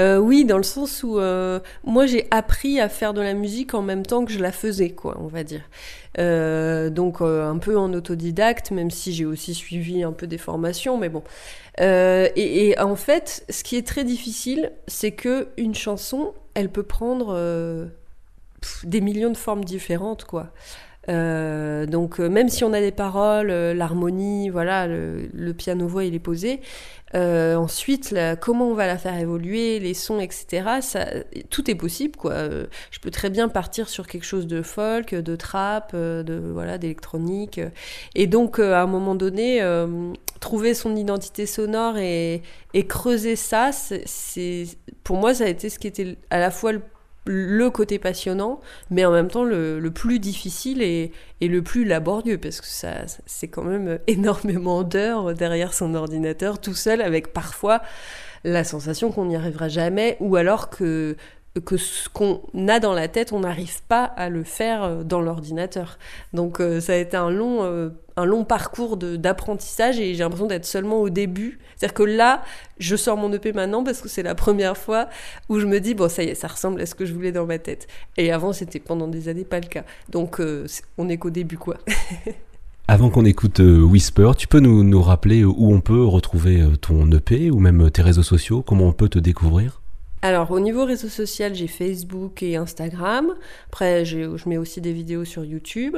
Euh, 0.00 0.18
oui, 0.18 0.44
dans 0.44 0.56
le 0.56 0.64
sens 0.64 1.04
où 1.04 1.18
euh, 1.18 1.60
moi 1.84 2.06
j'ai 2.06 2.26
appris 2.32 2.80
à 2.80 2.88
faire 2.88 3.14
de 3.14 3.20
la 3.20 3.32
musique 3.32 3.74
en 3.74 3.82
même 3.82 4.04
temps 4.04 4.24
que 4.24 4.32
je 4.32 4.40
la 4.40 4.50
faisais, 4.50 4.90
quoi, 4.90 5.16
on 5.20 5.28
va 5.28 5.44
dire. 5.44 5.62
Euh, 6.18 6.90
donc 6.90 7.20
un 7.20 7.58
peu 7.58 7.78
en 7.78 7.92
autodidacte, 7.92 8.70
même 8.72 8.90
si 8.90 9.12
j'ai 9.12 9.24
aussi 9.24 9.54
suivi 9.54 10.02
un 10.02 10.12
peu 10.12 10.26
des 10.26 10.38
formations, 10.38 10.98
mais 10.98 11.08
bon. 11.08 11.22
Et, 11.78 12.74
en 12.78 12.96
fait, 12.96 13.44
ce 13.48 13.62
qui 13.64 13.76
est 13.76 13.86
très 13.86 14.04
difficile, 14.04 14.72
c'est 14.86 15.12
que 15.12 15.48
une 15.56 15.74
chanson, 15.74 16.34
elle 16.54 16.70
peut 16.70 16.82
prendre 16.82 17.88
des 18.84 19.00
millions 19.00 19.30
de 19.30 19.36
formes 19.36 19.64
différentes, 19.64 20.24
quoi. 20.24 20.50
Euh, 21.08 21.86
donc 21.86 22.18
euh, 22.18 22.28
même 22.30 22.48
si 22.48 22.64
on 22.64 22.72
a 22.72 22.80
des 22.80 22.92
paroles, 22.92 23.50
euh, 23.50 23.74
l'harmonie, 23.74 24.48
voilà, 24.48 24.86
le, 24.86 25.28
le 25.32 25.54
piano-voix 25.54 26.04
il 26.04 26.14
est 26.14 26.18
posé, 26.18 26.60
ensuite, 27.14 28.14
comment 28.40 28.68
on 28.70 28.74
va 28.74 28.86
la 28.88 28.98
faire 28.98 29.16
évoluer, 29.16 29.78
les 29.78 29.94
sons, 29.94 30.18
etc. 30.18 30.80
Ça, 30.80 31.06
tout 31.48 31.70
est 31.70 31.76
possible, 31.76 32.16
quoi. 32.16 32.34
Je 32.90 32.98
peux 33.00 33.10
très 33.12 33.30
bien 33.30 33.48
partir 33.48 33.88
sur 33.88 34.08
quelque 34.08 34.24
chose 34.24 34.48
de 34.48 34.62
folk, 34.62 35.14
de 35.14 35.36
trap, 35.36 35.94
de 35.94 36.42
voilà, 36.52 36.76
d'électronique. 36.76 37.60
Et 38.16 38.26
donc, 38.26 38.58
à 38.58 38.82
un 38.82 38.86
moment 38.86 39.14
donné, 39.14 39.60
trouver 40.40 40.74
son 40.74 40.96
identité 40.96 41.46
sonore 41.46 41.98
et, 41.98 42.42
et 42.74 42.86
creuser 42.86 43.36
ça, 43.36 43.70
c'est- 43.72 44.76
pour 45.04 45.16
moi, 45.16 45.34
ça 45.34 45.44
a 45.44 45.48
été 45.48 45.68
ce 45.70 45.78
qui 45.78 45.86
était 45.86 46.16
à 46.30 46.38
la 46.40 46.50
fois 46.50 46.72
le, 46.72 46.80
le 47.26 47.70
côté 47.70 47.98
passionnant, 47.98 48.60
mais 48.90 49.04
en 49.04 49.12
même 49.12 49.28
temps 49.28 49.44
le, 49.44 49.80
le 49.80 49.90
plus 49.90 50.18
difficile 50.18 50.82
et, 50.82 51.12
et 51.40 51.48
le 51.48 51.62
plus 51.62 51.84
laborieux, 51.84 52.38
parce 52.38 52.60
que 52.60 52.66
ça, 52.66 52.92
c'est 53.26 53.48
quand 53.48 53.64
même 53.64 53.98
énormément 54.06 54.82
d'heures 54.82 55.34
derrière 55.34 55.74
son 55.74 55.94
ordinateur, 55.94 56.60
tout 56.60 56.74
seul, 56.74 57.00
avec 57.00 57.32
parfois 57.32 57.80
la 58.44 58.62
sensation 58.62 59.10
qu'on 59.10 59.26
n'y 59.26 59.36
arrivera 59.36 59.68
jamais, 59.68 60.16
ou 60.20 60.36
alors 60.36 60.68
que, 60.68 61.16
que 61.64 61.76
ce 61.76 62.08
qu'on 62.08 62.42
a 62.68 62.78
dans 62.78 62.92
la 62.92 63.08
tête, 63.08 63.32
on 63.32 63.40
n'arrive 63.40 63.82
pas 63.84 64.04
à 64.04 64.28
le 64.28 64.44
faire 64.44 64.82
euh, 64.82 65.02
dans 65.02 65.20
l'ordinateur. 65.20 65.98
Donc 66.32 66.60
euh, 66.60 66.80
ça 66.80 66.92
a 66.92 66.96
été 66.96 67.16
un 67.16 67.30
long, 67.30 67.64
euh, 67.64 67.90
un 68.16 68.24
long 68.24 68.44
parcours 68.44 68.96
d'apprentissage 68.96 69.98
et 69.98 70.14
j'ai 70.14 70.22
l'impression 70.22 70.46
d'être 70.46 70.64
seulement 70.64 71.00
au 71.00 71.10
début. 71.10 71.58
C'est-à-dire 71.76 71.94
que 71.94 72.02
là, 72.02 72.42
je 72.78 72.96
sors 72.96 73.16
mon 73.16 73.32
EP 73.32 73.52
maintenant 73.52 73.82
parce 73.82 74.00
que 74.00 74.08
c'est 74.08 74.22
la 74.22 74.34
première 74.34 74.76
fois 74.76 75.08
où 75.48 75.58
je 75.58 75.66
me 75.66 75.80
dis, 75.80 75.94
bon, 75.94 76.08
ça 76.08 76.22
y 76.22 76.28
est, 76.28 76.34
ça 76.34 76.48
ressemble 76.48 76.80
à 76.80 76.86
ce 76.86 76.94
que 76.94 77.04
je 77.04 77.12
voulais 77.12 77.32
dans 77.32 77.46
ma 77.46 77.58
tête. 77.58 77.88
Et 78.16 78.32
avant, 78.32 78.52
c'était 78.52 78.80
pendant 78.80 79.08
des 79.08 79.28
années 79.28 79.44
pas 79.44 79.60
le 79.60 79.66
cas. 79.66 79.84
Donc 80.10 80.40
euh, 80.40 80.66
on 80.98 81.08
est 81.08 81.16
qu'au 81.16 81.30
début, 81.30 81.58
quoi. 81.58 81.76
Avant 82.86 83.08
qu'on 83.08 83.24
écoute 83.24 83.60
euh, 83.60 83.80
Whisper, 83.80 84.32
tu 84.36 84.46
peux 84.46 84.60
nous, 84.60 84.84
nous 84.84 85.00
rappeler 85.00 85.42
où 85.42 85.72
on 85.72 85.80
peut 85.80 86.04
retrouver 86.04 86.60
euh, 86.60 86.76
ton 86.76 87.10
EP 87.12 87.50
ou 87.50 87.58
même 87.58 87.86
euh, 87.86 87.90
tes 87.90 88.02
réseaux 88.02 88.22
sociaux, 88.22 88.60
comment 88.60 88.84
on 88.84 88.92
peut 88.92 89.08
te 89.08 89.18
découvrir? 89.18 89.80
Alors, 90.20 90.50
au 90.50 90.60
niveau 90.60 90.84
réseau 90.84 91.08
social, 91.08 91.54
j'ai 91.54 91.66
Facebook 91.66 92.42
et 92.42 92.56
Instagram. 92.56 93.32
Après, 93.68 94.04
je 94.04 94.36
mets 94.46 94.58
aussi 94.58 94.82
des 94.82 94.92
vidéos 94.92 95.24
sur 95.24 95.46
YouTube. 95.46 95.96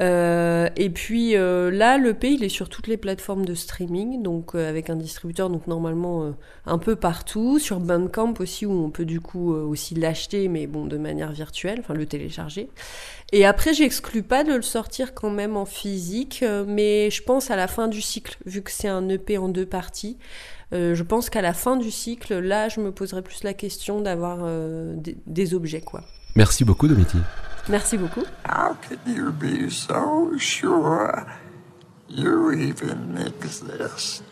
Euh, 0.00 0.68
et 0.76 0.88
puis 0.88 1.36
euh, 1.36 1.70
là, 1.70 1.98
le 1.98 2.14
P, 2.14 2.32
il 2.32 2.44
est 2.44 2.48
sur 2.48 2.68
toutes 2.68 2.86
les 2.86 2.96
plateformes 2.96 3.44
de 3.44 3.54
streaming, 3.54 4.22
donc 4.22 4.54
euh, 4.54 4.68
avec 4.68 4.88
un 4.88 4.96
distributeur, 4.96 5.50
donc 5.50 5.66
normalement 5.66 6.34
un 6.66 6.78
peu 6.78 6.96
partout, 6.96 7.58
sur 7.58 7.78
Bandcamp 7.80 8.34
aussi, 8.38 8.64
où 8.64 8.72
on 8.72 8.90
peut 8.90 9.04
du 9.04 9.20
coup 9.20 9.52
aussi 9.52 9.94
l'acheter, 9.94 10.48
mais 10.48 10.66
bon, 10.66 10.86
de 10.86 10.96
manière 10.96 11.32
virtuelle, 11.32 11.78
enfin 11.80 11.94
le 11.94 12.06
télécharger. 12.06 12.70
Et 13.32 13.44
après, 13.44 13.74
j'exclus 13.74 14.22
pas 14.22 14.44
de 14.44 14.54
le 14.54 14.62
sortir 14.62 15.14
quand 15.14 15.30
même 15.30 15.56
en 15.56 15.64
physique, 15.64 16.44
mais 16.66 17.10
je 17.10 17.22
pense 17.22 17.50
à 17.50 17.56
la 17.56 17.68
fin 17.68 17.88
du 17.88 18.00
cycle, 18.00 18.36
vu 18.46 18.62
que 18.62 18.70
c'est 18.70 18.88
un 18.88 19.08
EP 19.08 19.38
en 19.38 19.48
deux 19.48 19.66
parties. 19.66 20.18
je 20.72 21.02
pense 21.02 21.30
qu'à 21.30 21.42
la 21.42 21.52
fin 21.52 21.76
du 21.76 21.90
cycle, 21.90 22.38
là, 22.38 22.68
je 22.68 22.80
me 22.80 22.92
poserai 22.92 23.22
plus 23.22 23.42
la 23.44 23.54
question 23.54 24.00
d'avoir 24.00 24.46
des, 24.96 25.16
des 25.26 25.54
objets, 25.54 25.80
quoi. 25.80 26.02
Merci 26.34 26.64
beaucoup, 26.64 26.88
Domiti. 26.88 27.18
Merci 27.68 27.96
beaucoup. 27.96 28.26
How 28.44 28.74
can 28.74 28.98
you 29.06 29.30
be 29.30 29.70
so 29.70 30.36
sure 30.36 31.26
you 32.08 32.50
even 32.50 33.16
exist? 33.16 34.24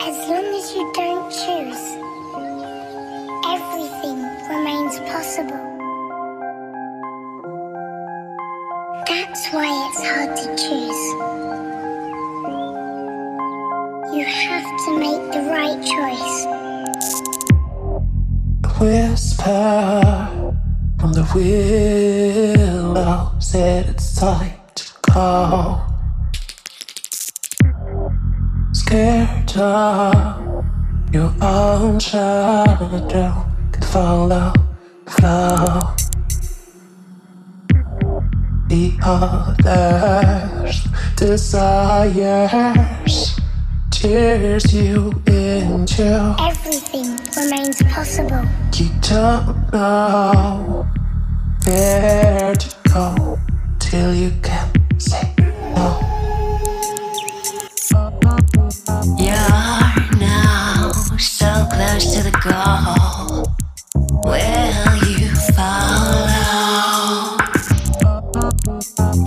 As 0.00 0.28
long 0.28 0.44
as 0.58 0.74
you 0.74 0.90
don't 0.92 1.30
choose, 1.30 1.84
everything 3.46 4.18
remains 4.50 4.98
possible. 5.08 5.62
That's 9.06 9.46
why 9.52 9.70
it's 9.86 10.02
hard 10.04 10.36
to 10.36 10.48
choose. 10.56 11.02
You 14.12 14.24
have 14.26 14.66
to 14.84 14.98
make 14.98 15.32
the 15.32 15.42
right 15.48 15.80
choice. 15.80 16.71
Whisper 18.82 20.02
from 20.98 21.12
the 21.12 21.22
willow 21.34 23.32
said 23.38 23.86
it's 23.86 24.18
time 24.18 24.58
to 24.74 24.84
go. 25.12 25.80
Scared 28.72 29.56
of 29.56 30.64
your 31.14 31.32
own 31.40 32.00
shadow 32.00 33.46
could 33.70 33.84
follow 33.84 34.52
flow. 35.06 35.94
The 38.66 38.98
others' 39.04 40.88
desires 41.14 42.40
tears 43.92 44.74
you 44.74 45.22
into. 45.28 46.34
Everything 46.40 47.21
remains 47.44 47.82
possible. 47.84 48.44
You 48.74 48.88
don't 49.00 49.72
know 49.72 50.86
where 51.64 52.54
to 52.54 52.76
go 52.92 53.38
till 53.78 54.14
you 54.14 54.30
can 54.42 54.70
say 54.98 55.34
no. 55.74 56.00
You're 59.18 60.18
now 60.18 60.92
so 61.18 61.66
close 61.72 62.14
to 62.14 62.22
the 62.22 62.34
goal. 62.46 63.44
Will 64.24 64.96
you 65.18 65.30
follow? 65.56 67.36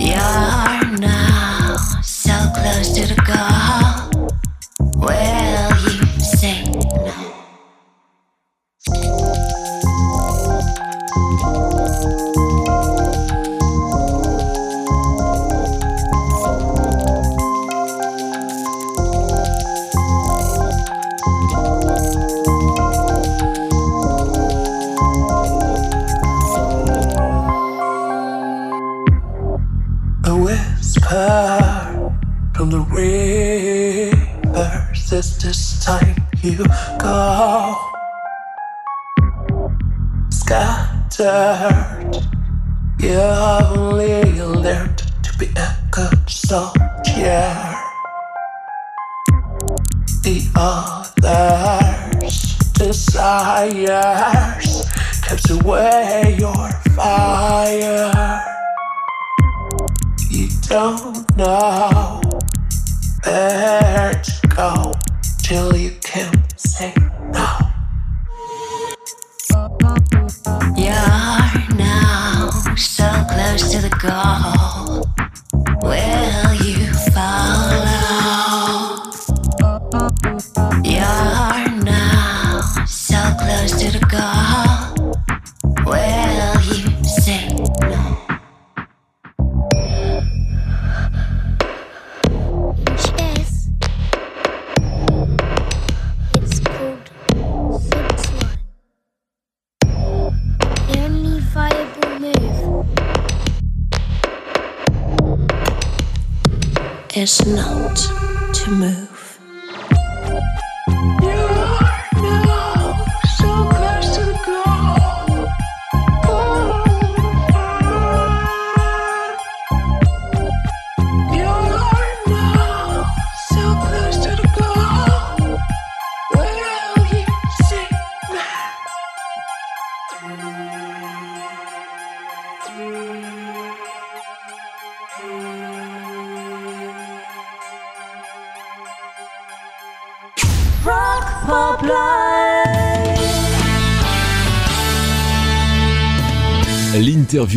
You're 0.00 0.98
now 0.98 1.76
so 2.02 2.32
close 2.54 2.88
to 2.96 3.06
the 3.12 3.20
goal. 3.26 4.28
Will 4.96 5.45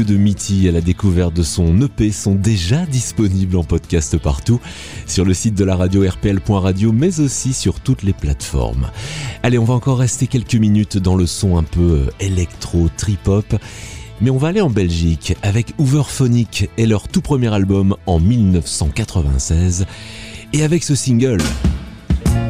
De 0.03 0.15
Mitty 0.15 0.67
à 0.69 0.71
la 0.71 0.79
découverte 0.79 1.33
de 1.33 1.43
son 1.43 1.81
EP 1.81 2.11
sont 2.11 2.33
déjà 2.33 2.85
disponibles 2.85 3.57
en 3.57 3.63
podcast 3.63 4.17
partout, 4.17 4.61
sur 5.07 5.25
le 5.25 5.33
site 5.33 5.55
de 5.55 5.65
la 5.65 5.75
radio 5.75 6.07
rpl.radio, 6.07 6.93
mais 6.93 7.19
aussi 7.19 7.53
sur 7.53 7.81
toutes 7.81 8.03
les 8.03 8.13
plateformes. 8.13 8.91
Allez, 9.43 9.57
on 9.57 9.65
va 9.65 9.73
encore 9.73 9.99
rester 9.99 10.27
quelques 10.27 10.55
minutes 10.55 10.97
dans 10.97 11.17
le 11.17 11.25
son 11.25 11.57
un 11.57 11.63
peu 11.63 11.81
euh, 11.81 12.11
électro, 12.21 12.87
trip-hop. 12.95 13.55
Mais 14.21 14.29
on 14.29 14.37
va 14.37 14.49
aller 14.49 14.61
en 14.61 14.69
Belgique 14.69 15.35
avec 15.41 15.73
Hooverphonic 15.77 16.69
et 16.77 16.85
leur 16.85 17.07
tout 17.07 17.21
premier 17.21 17.53
album 17.53 17.95
en 18.05 18.19
1996. 18.19 19.85
Et 20.53 20.63
avec 20.63 20.83
ce 20.83 20.95
single, 20.95 21.41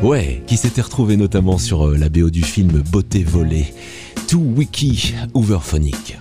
ouais, 0.04 0.43
qui 0.45 0.58
s'était 0.58 0.82
retrouvé 0.82 1.18
notamment 1.18 1.58
sur 1.58 1.88
euh, 1.88 1.97
la 1.97 2.10
BO 2.10 2.30
du 2.30 2.43
film 2.43 2.84
Beauté 2.91 3.24
volée, 3.24 3.74
tout 4.28 4.54
wiki 4.56 5.16
Hooverphonic. 5.34 6.18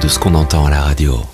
De 0.00 0.08
ce 0.08 0.18
qu'on 0.18 0.34
entend 0.34 0.66
à 0.66 0.70
la 0.70 0.82
radio. 0.82 1.33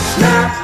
snap. 0.00 0.63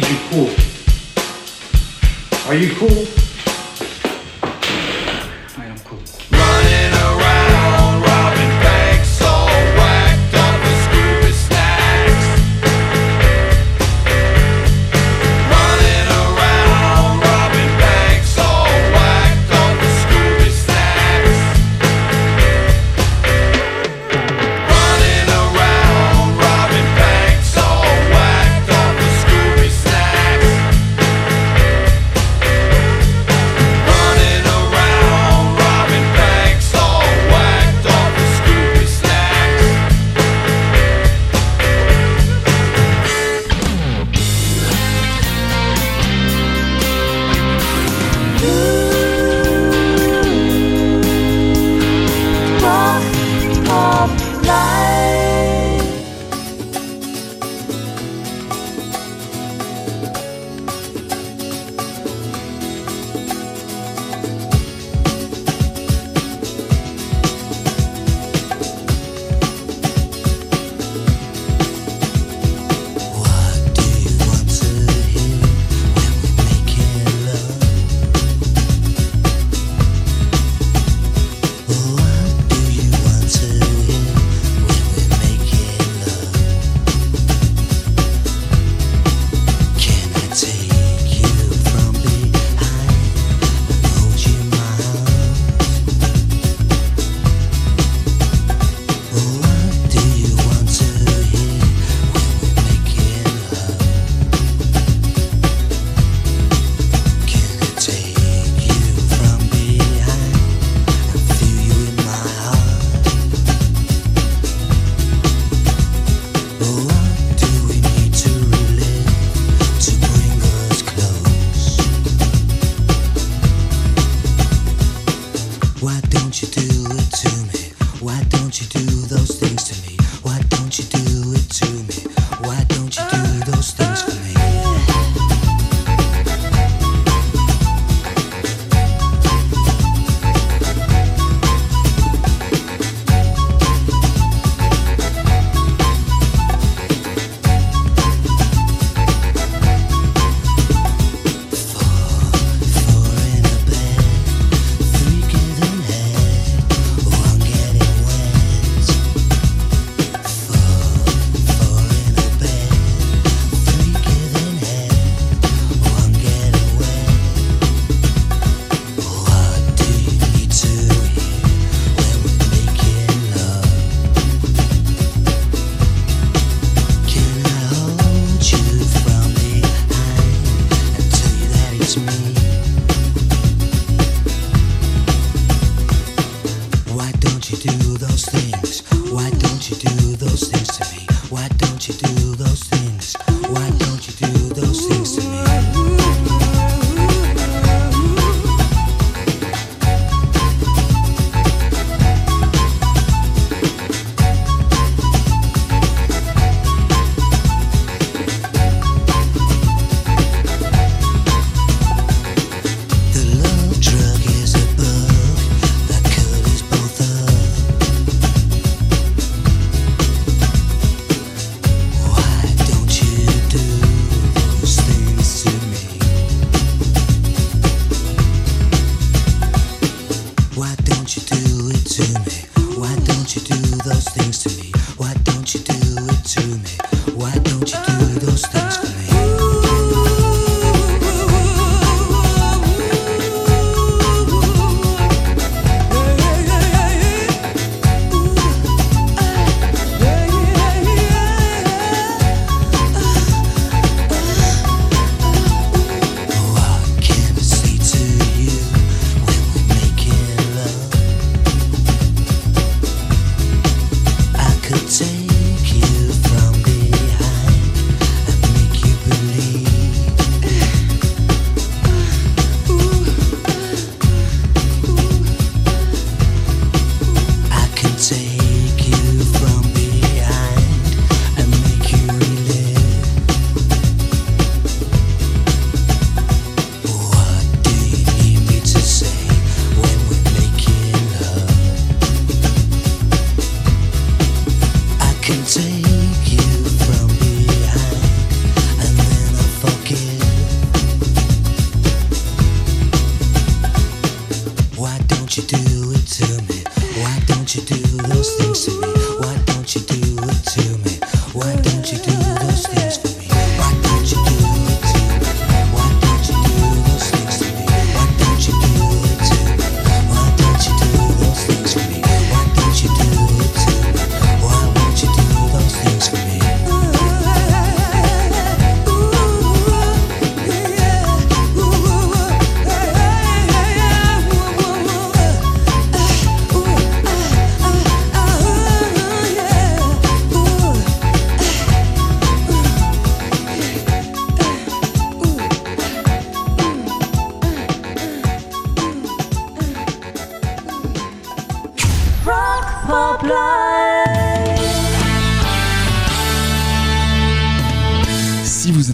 Need 0.00 0.08
you 0.08 0.18
cool. 0.30 0.50
Are 2.48 2.54
you 2.54 2.74
cool? 2.76 3.19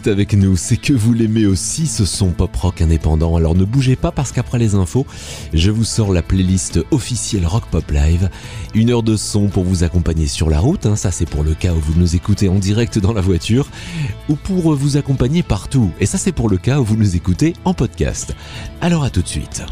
avec 0.09 0.35
nous, 0.35 0.57
c'est 0.57 0.77
que 0.77 0.93
vous 0.93 1.13
l'aimez 1.13 1.47
aussi, 1.47 1.87
ce 1.87 2.05
son 2.05 2.31
pop 2.31 2.55
rock 2.57 2.81
indépendant. 2.81 3.37
Alors 3.37 3.55
ne 3.55 3.65
bougez 3.65 3.97
pas 3.97 4.13
parce 4.13 4.33
qu'après 4.33 4.59
les 4.59 4.75
infos, 4.75 5.07
je 5.53 5.71
vous 5.71 5.85
sors 5.85 6.13
la 6.13 6.23
playlist 6.23 6.81
officielle 6.91 7.47
Rock 7.47 7.65
Pop 7.71 7.91
Live. 7.91 8.31
Une 8.75 8.91
heure 8.91 9.03
de 9.03 9.17
son 9.17 9.49
pour 9.49 9.65
vous 9.65 9.85
accompagner 9.85 10.27
sur 10.27 10.51
la 10.51 10.61
route, 10.61 10.87
hein, 10.87 10.97
ça 10.97 11.11
c'est 11.11 11.29
pour 11.29 11.43
le 11.43 11.55
cas 11.55 11.73
où 11.73 11.81
vous 11.81 11.99
nous 11.99 12.17
écoutez 12.17 12.49
en 12.49 12.57
direct 12.57 12.99
dans 12.99 13.13
la 13.13 13.21
voiture, 13.21 13.69
ou 14.29 14.37
pour 14.37 14.75
vous 14.75 14.97
accompagner 14.97 15.43
partout, 15.43 15.91
et 16.01 16.07
ça 16.07 16.19
c'est 16.19 16.33
pour 16.33 16.49
le 16.49 16.59
cas 16.59 16.81
où 16.81 16.85
vous 16.85 16.97
nous 16.97 17.17
écoutez 17.17 17.55
en 17.65 17.75
podcast. 17.75 18.35
Alors 18.81 19.05
à 19.05 19.11
tout 19.11 19.23
de 19.23 19.29
suite. 19.29 19.65